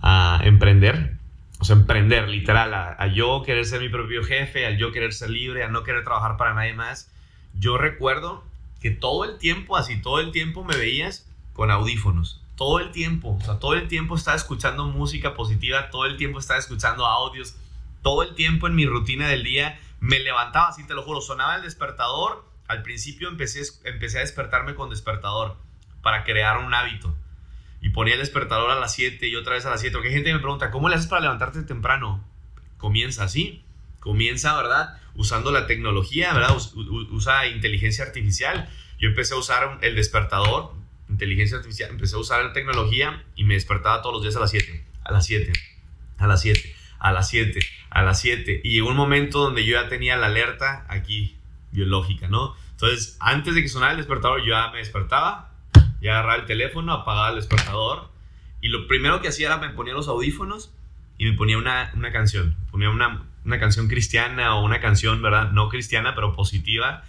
a 0.00 0.40
emprender, 0.44 1.16
o 1.60 1.64
sea, 1.64 1.76
emprender 1.76 2.28
literal, 2.28 2.74
a, 2.74 3.06
yo 3.08 3.42
querer 3.44 3.64
ser 3.64 3.80
mi 3.80 3.88
propio 3.88 4.22
jefe, 4.24 4.66
al 4.66 4.76
yo 4.76 4.92
querer 4.92 5.12
ser 5.12 5.30
libre, 5.30 5.64
a 5.64 5.68
no 5.68 5.84
querer 5.84 6.04
trabajar 6.04 6.36
para 6.36 6.54
nadie 6.54 6.74
más. 6.74 7.10
Yo 7.54 7.78
recuerdo 7.78 8.44
que 8.80 8.90
todo 8.90 9.24
el 9.24 9.38
tiempo, 9.38 9.76
así 9.76 10.00
todo 10.00 10.20
el 10.20 10.32
tiempo 10.32 10.64
me 10.64 10.76
veías 10.76 11.26
con 11.54 11.70
audífonos. 11.70 12.42
Todo 12.58 12.80
el 12.80 12.90
tiempo, 12.90 13.38
o 13.40 13.42
sea, 13.42 13.58
todo 13.58 13.72
el 13.72 13.88
tiempo 13.88 14.16
estaba 14.16 14.36
escuchando 14.36 14.84
música 14.84 15.32
positiva, 15.32 15.88
todo 15.88 16.04
el 16.04 16.18
tiempo 16.18 16.38
estaba 16.38 16.58
escuchando 16.58 17.06
audios, 17.06 17.56
todo 18.02 18.22
el 18.22 18.34
tiempo 18.34 18.66
en 18.66 18.74
mi 18.74 18.84
rutina 18.84 19.28
del 19.28 19.44
día 19.44 19.80
me 20.00 20.18
levantaba, 20.18 20.68
así 20.68 20.86
te 20.86 20.92
lo 20.92 21.02
juro, 21.02 21.22
sonaba 21.22 21.56
el 21.56 21.62
despertador 21.62 22.48
al 22.68 22.82
principio 22.82 23.28
empecé, 23.28 23.62
empecé 23.84 24.18
a 24.18 24.20
despertarme 24.20 24.74
con 24.74 24.90
despertador 24.90 25.56
para 26.02 26.22
crear 26.22 26.58
un 26.58 26.72
hábito. 26.74 27.16
Y 27.80 27.90
ponía 27.90 28.14
el 28.14 28.20
despertador 28.20 28.70
a 28.70 28.78
las 28.78 28.92
7 28.92 29.26
y 29.26 29.36
otra 29.36 29.54
vez 29.54 29.64
a 29.64 29.70
las 29.70 29.80
7. 29.80 29.94
Porque 29.94 30.10
gente 30.10 30.32
me 30.32 30.38
pregunta, 30.38 30.70
¿cómo 30.70 30.88
le 30.88 30.96
haces 30.96 31.08
para 31.08 31.22
levantarte 31.22 31.62
temprano? 31.62 32.22
Comienza 32.76 33.24
así. 33.24 33.64
Comienza, 34.00 34.54
¿verdad? 34.56 35.00
Usando 35.14 35.50
la 35.50 35.66
tecnología, 35.66 36.32
¿verdad? 36.34 36.56
Usa 37.10 37.46
inteligencia 37.46 38.04
artificial. 38.04 38.68
Yo 38.98 39.08
empecé 39.08 39.34
a 39.34 39.38
usar 39.38 39.78
el 39.80 39.94
despertador, 39.94 40.74
inteligencia 41.08 41.58
artificial, 41.58 41.90
empecé 41.90 42.16
a 42.16 42.18
usar 42.18 42.44
la 42.44 42.52
tecnología 42.52 43.24
y 43.34 43.44
me 43.44 43.54
despertaba 43.54 44.02
todos 44.02 44.14
los 44.14 44.22
días 44.22 44.36
a 44.36 44.40
las 44.40 44.50
7. 44.50 44.84
A 45.04 45.12
las 45.12 45.26
7. 45.26 45.52
A 46.18 46.26
las 46.26 46.40
7. 46.42 46.74
A 46.98 47.12
las 47.12 47.28
7. 47.28 47.60
A 47.90 48.02
las 48.02 48.20
7. 48.20 48.60
Y 48.64 48.74
llegó 48.74 48.88
un 48.88 48.96
momento 48.96 49.40
donde 49.40 49.64
yo 49.64 49.80
ya 49.80 49.88
tenía 49.88 50.16
la 50.16 50.26
alerta 50.26 50.86
aquí 50.88 51.36
biológica, 51.70 52.28
¿no? 52.28 52.56
Entonces, 52.72 53.16
antes 53.20 53.54
de 53.54 53.62
que 53.62 53.68
sonara 53.68 53.92
el 53.92 53.98
despertador, 53.98 54.40
yo 54.40 54.48
ya 54.48 54.70
me 54.70 54.78
despertaba, 54.78 55.52
ya 56.00 56.12
agarraba 56.12 56.36
el 56.36 56.46
teléfono, 56.46 56.92
apagaba 56.92 57.30
el 57.30 57.36
despertador 57.36 58.10
y 58.60 58.68
lo 58.68 58.86
primero 58.86 59.20
que 59.20 59.28
hacía 59.28 59.48
era 59.48 59.56
me 59.58 59.70
ponía 59.70 59.94
los 59.94 60.08
audífonos 60.08 60.72
y 61.16 61.26
me 61.26 61.32
ponía 61.32 61.58
una, 61.58 61.90
una 61.94 62.12
canción, 62.12 62.56
ponía 62.70 62.90
una, 62.90 63.24
una, 63.44 63.58
canción 63.58 63.88
cristiana 63.88 64.54
o 64.54 64.64
una 64.64 64.80
canción, 64.80 65.20
¿verdad? 65.22 65.50
No 65.50 65.68
cristiana, 65.68 66.14
pero 66.14 66.32
positiva. 66.32 67.04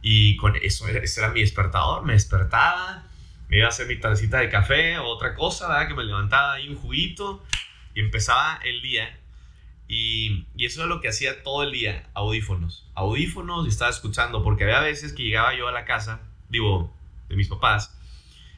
Y 0.00 0.36
con 0.36 0.56
eso, 0.56 0.88
ese 0.88 1.20
era 1.20 1.30
mi 1.30 1.40
despertador, 1.40 2.04
me 2.04 2.14
despertaba, 2.14 3.04
me 3.52 3.58
iba 3.58 3.66
a 3.66 3.68
hacer 3.68 3.86
mi 3.86 3.96
tacita 3.96 4.38
de 4.38 4.48
café 4.48 4.96
o 4.96 5.04
otra 5.04 5.34
cosa, 5.34 5.68
¿verdad? 5.68 5.86
Que 5.86 5.94
me 5.94 6.04
levantaba 6.04 6.54
ahí 6.54 6.70
un 6.70 6.76
juguito 6.76 7.44
y 7.92 8.00
empezaba 8.00 8.58
el 8.64 8.80
día 8.80 9.14
y, 9.88 10.46
eso 10.56 10.84
es 10.84 10.88
lo 10.88 11.02
que 11.02 11.08
hacía 11.08 11.42
todo 11.42 11.62
el 11.62 11.70
día, 11.70 12.08
audífonos. 12.14 12.88
Audífonos 12.94 13.66
y 13.66 13.68
estaba 13.68 13.90
escuchando, 13.90 14.42
porque 14.42 14.64
había 14.64 14.80
veces 14.80 15.12
que 15.12 15.22
llegaba 15.24 15.54
yo 15.54 15.68
a 15.68 15.72
la 15.72 15.84
casa, 15.84 16.22
digo, 16.48 16.96
de 17.28 17.36
mis 17.36 17.48
papás, 17.48 17.94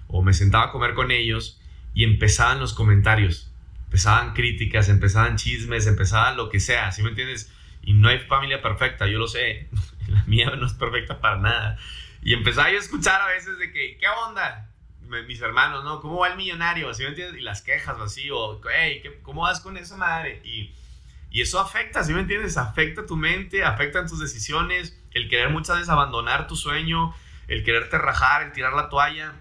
o 0.07 0.23
me 0.23 0.33
sentaba 0.33 0.67
a 0.67 0.71
comer 0.71 0.95
con 0.95 1.11
ellos 1.11 1.61
y 1.93 2.05
empezaban 2.05 2.61
los 2.61 2.73
comentarios, 2.73 3.53
empezaban 3.87 4.33
críticas, 4.33 4.89
empezaban 4.89 5.35
chismes, 5.37 5.89
empezaban 5.89 6.37
lo 6.37 6.51
que 6.51 6.61
sea, 6.61 6.93
¿sí 6.93 7.03
me 7.03 7.09
entiendes? 7.09 7.53
Y 7.83 7.95
no 7.95 8.11
hay 8.11 8.21
familia 8.21 8.63
perfecta, 8.63 9.09
yo 9.09 9.19
lo 9.19 9.27
sé, 9.27 9.69
la 10.07 10.23
mía 10.27 10.53
no 10.57 10.69
es 10.69 10.75
perfecta 10.75 11.21
para 11.21 11.39
nada. 11.39 11.79
Y 12.23 12.33
empezaba 12.33 12.71
yo 12.71 12.77
a 12.77 12.81
escuchar 12.81 13.21
a 13.21 13.27
veces 13.27 13.59
de 13.59 13.73
que, 13.73 13.99
¿qué 13.99 14.07
onda? 14.25 14.71
Mis 15.27 15.41
hermanos, 15.41 15.85
¿no? 15.85 16.01
¿Cómo 16.01 16.19
va 16.19 16.29
el 16.29 16.37
millonario? 16.37 16.93
¿Sí 16.95 17.03
me 17.03 17.11
entiendes? 17.11 17.41
Y 17.41 17.43
las 17.43 17.63
quejas 17.63 17.99
así, 18.01 18.31
o, 18.31 18.61
hey, 18.73 19.03
¿cómo 19.23 19.43
vas 19.43 19.61
con 19.61 19.77
esa 19.77 19.97
madre? 19.97 20.41
Y 20.45 20.73
y 21.35 21.43
eso 21.43 21.59
afecta, 21.59 22.05
¿sí 22.05 22.13
me 22.13 22.21
entiendes? 22.21 22.57
Afecta 22.57 23.07
tu 23.07 23.17
mente, 23.17 23.65
afectan 23.65 24.07
tus 24.07 24.21
decisiones, 24.21 24.97
el 25.11 25.29
querer 25.29 25.51
muchas 25.51 25.79
veces 25.79 25.91
abandonar 25.91 26.47
tu 26.47 26.55
sueño, 26.55 27.13
el 27.49 27.65
quererte 27.65 27.99
rajar, 27.99 28.45
el 28.45 28.53
tirar 28.53 28.73
la 28.73 28.89
toalla. 28.89 29.33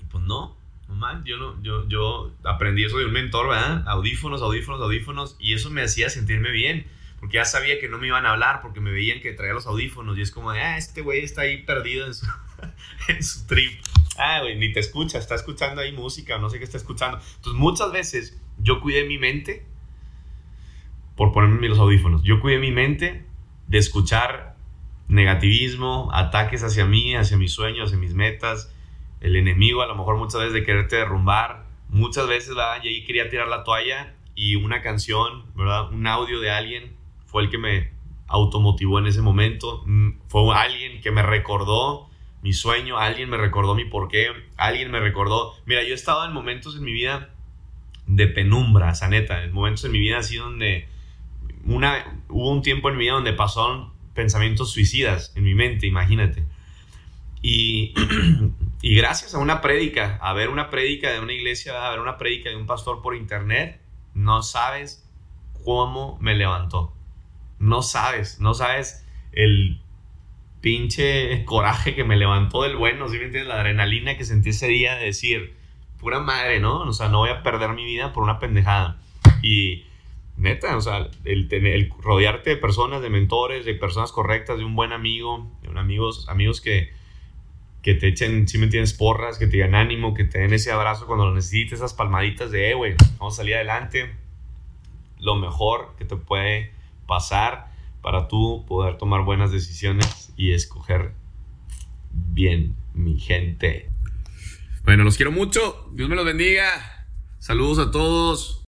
Y 0.00 0.04
pues 0.06 0.24
no, 0.24 0.56
no 0.88 0.94
man, 0.94 1.22
yo, 1.26 1.36
no, 1.36 1.62
yo, 1.62 1.86
yo 1.88 2.32
aprendí 2.42 2.86
eso 2.86 2.96
de 2.96 3.04
un 3.04 3.12
mentor, 3.12 3.50
¿verdad? 3.50 3.86
Audífonos, 3.86 4.40
audífonos, 4.40 4.80
audífonos. 4.80 5.36
Y 5.38 5.52
eso 5.52 5.68
me 5.68 5.82
hacía 5.82 6.08
sentirme 6.08 6.52
bien, 6.52 6.86
porque 7.18 7.34
ya 7.34 7.44
sabía 7.44 7.78
que 7.78 7.90
no 7.90 7.98
me 7.98 8.06
iban 8.06 8.24
a 8.24 8.30
hablar, 8.30 8.62
porque 8.62 8.80
me 8.80 8.90
veían 8.90 9.20
que 9.20 9.34
traía 9.34 9.52
los 9.52 9.66
audífonos. 9.66 10.16
Y 10.16 10.22
es 10.22 10.30
como 10.30 10.52
de, 10.52 10.62
ah, 10.62 10.78
este 10.78 11.02
güey 11.02 11.22
está 11.22 11.42
ahí 11.42 11.64
perdido 11.64 12.06
en 12.06 12.14
su, 12.14 12.24
en 13.08 13.22
su 13.22 13.46
trip. 13.46 13.80
Ah, 14.16 14.40
güey, 14.42 14.56
ni 14.56 14.72
te 14.72 14.80
escucha, 14.80 15.18
está 15.18 15.34
escuchando 15.34 15.80
ahí 15.80 15.92
música 15.92 16.38
no 16.38 16.50
sé 16.50 16.58
qué 16.58 16.64
está 16.64 16.76
escuchando. 16.76 17.18
Entonces 17.36 17.58
muchas 17.60 17.92
veces 17.92 18.40
yo 18.58 18.80
cuidé 18.80 19.04
mi 19.04 19.18
mente 19.18 19.66
por 21.16 21.32
ponerme 21.32 21.68
los 21.68 21.78
audífonos. 21.78 22.22
Yo 22.22 22.40
cuidé 22.40 22.58
mi 22.58 22.70
mente 22.70 23.24
de 23.66 23.78
escuchar 23.78 24.56
negativismo, 25.08 26.10
ataques 26.12 26.62
hacia 26.62 26.86
mí, 26.86 27.14
hacia 27.14 27.36
mis 27.36 27.52
sueños, 27.52 27.86
hacia 27.86 27.98
mis 27.98 28.14
metas, 28.14 28.74
el 29.20 29.36
enemigo 29.36 29.82
a 29.82 29.86
lo 29.86 29.94
mejor 29.94 30.16
muchas 30.16 30.40
veces 30.40 30.54
de 30.54 30.64
quererte 30.64 30.96
derrumbar, 30.96 31.66
muchas 31.88 32.26
veces, 32.26 32.54
¿verdad? 32.54 32.82
Y 32.82 32.88
ahí 32.88 33.04
quería 33.04 33.28
tirar 33.28 33.48
la 33.48 33.64
toalla 33.64 34.14
y 34.34 34.56
una 34.56 34.82
canción, 34.82 35.44
¿verdad? 35.54 35.90
Un 35.92 36.06
audio 36.06 36.40
de 36.40 36.50
alguien 36.50 36.96
fue 37.26 37.42
el 37.42 37.50
que 37.50 37.58
me 37.58 37.92
automotivó 38.26 38.98
en 38.98 39.06
ese 39.06 39.22
momento. 39.22 39.82
Mm, 39.86 40.20
fue 40.28 40.54
alguien 40.54 41.00
que 41.00 41.10
me 41.10 41.22
recordó 41.22 42.09
mi 42.42 42.52
sueño, 42.52 42.98
alguien 42.98 43.28
me 43.28 43.36
recordó 43.36 43.74
mi 43.74 43.84
porqué, 43.84 44.28
alguien 44.56 44.90
me 44.90 45.00
recordó. 45.00 45.54
Mira, 45.66 45.82
yo 45.82 45.90
he 45.90 45.94
estado 45.94 46.24
en 46.24 46.32
momentos 46.32 46.76
en 46.76 46.84
mi 46.84 46.92
vida 46.92 47.30
de 48.06 48.26
penumbra, 48.26 48.90
esa 48.90 49.08
neta, 49.08 49.44
en 49.44 49.52
momentos 49.52 49.84
en 49.84 49.92
mi 49.92 50.00
vida 50.00 50.18
así 50.18 50.36
donde 50.36 50.88
una, 51.64 52.22
hubo 52.28 52.50
un 52.50 52.62
tiempo 52.62 52.88
en 52.88 52.96
mi 52.96 53.04
vida 53.04 53.14
donde 53.14 53.32
pasaron 53.32 53.92
pensamientos 54.14 54.72
suicidas 54.72 55.32
en 55.36 55.44
mi 55.44 55.54
mente, 55.54 55.86
imagínate. 55.86 56.44
Y, 57.42 57.94
y 58.82 58.94
gracias 58.94 59.34
a 59.34 59.38
una 59.38 59.60
prédica, 59.60 60.18
a 60.22 60.32
ver 60.32 60.48
una 60.48 60.70
prédica 60.70 61.10
de 61.10 61.20
una 61.20 61.32
iglesia, 61.32 61.86
a 61.86 61.90
ver 61.90 62.00
una 62.00 62.18
prédica 62.18 62.50
de 62.50 62.56
un 62.56 62.66
pastor 62.66 63.02
por 63.02 63.14
internet, 63.14 63.80
no 64.14 64.42
sabes 64.42 65.08
cómo 65.64 66.18
me 66.20 66.34
levantó. 66.34 66.92
No 67.58 67.82
sabes, 67.82 68.40
no 68.40 68.54
sabes 68.54 69.06
el 69.32 69.80
pinche 70.60 71.44
coraje 71.44 71.94
que 71.94 72.04
me 72.04 72.16
levantó 72.16 72.62
del 72.62 72.76
bueno, 72.76 73.08
¿sí 73.08 73.18
me 73.18 73.24
entiendes? 73.24 73.48
La 73.48 73.60
adrenalina 73.60 74.16
que 74.16 74.24
sentí 74.24 74.50
ese 74.50 74.68
día 74.68 74.96
de 74.96 75.06
decir, 75.06 75.54
pura 75.98 76.20
madre, 76.20 76.60
¿no? 76.60 76.80
O 76.80 76.92
sea, 76.92 77.08
no 77.08 77.18
voy 77.18 77.30
a 77.30 77.42
perder 77.42 77.70
mi 77.70 77.84
vida 77.84 78.12
por 78.12 78.22
una 78.22 78.38
pendejada. 78.38 78.98
Y 79.42 79.84
neta, 80.36 80.76
o 80.76 80.80
sea, 80.80 81.08
el, 81.24 81.48
el 81.50 81.92
rodearte 82.00 82.50
de 82.50 82.56
personas, 82.56 83.02
de 83.02 83.10
mentores, 83.10 83.64
de 83.64 83.74
personas 83.74 84.12
correctas, 84.12 84.58
de 84.58 84.64
un 84.64 84.74
buen 84.74 84.92
amigo, 84.92 85.50
de 85.62 85.68
un 85.68 85.78
amigos, 85.78 86.28
amigos 86.28 86.60
que, 86.60 86.92
que 87.82 87.94
te 87.94 88.08
echen, 88.08 88.48
si 88.48 88.58
me 88.58 88.64
entiendes, 88.64 88.92
porras, 88.92 89.38
que 89.38 89.46
te 89.46 89.52
digan 89.52 89.74
ánimo, 89.74 90.14
que 90.14 90.24
te 90.24 90.40
den 90.40 90.52
ese 90.52 90.72
abrazo 90.72 91.06
cuando 91.06 91.26
lo 91.26 91.34
necesites, 91.34 91.74
esas 91.74 91.94
palmaditas 91.94 92.50
de, 92.50 92.70
eh, 92.70 92.74
güey, 92.74 92.94
vamos 93.18 93.34
a 93.34 93.36
salir 93.38 93.54
adelante. 93.54 94.14
Lo 95.18 95.36
mejor 95.36 95.94
que 95.98 96.04
te 96.04 96.16
puede 96.16 96.72
pasar 97.06 97.69
para 98.02 98.28
tú 98.28 98.64
poder 98.66 98.96
tomar 98.96 99.22
buenas 99.24 99.52
decisiones 99.52 100.32
y 100.36 100.52
escoger 100.52 101.14
bien, 102.10 102.76
mi 102.94 103.18
gente. 103.18 103.90
Bueno, 104.84 105.04
los 105.04 105.16
quiero 105.16 105.32
mucho. 105.32 105.88
Dios 105.92 106.08
me 106.08 106.16
los 106.16 106.24
bendiga. 106.24 107.06
Saludos 107.38 107.78
a 107.78 107.90
todos. 107.90 108.56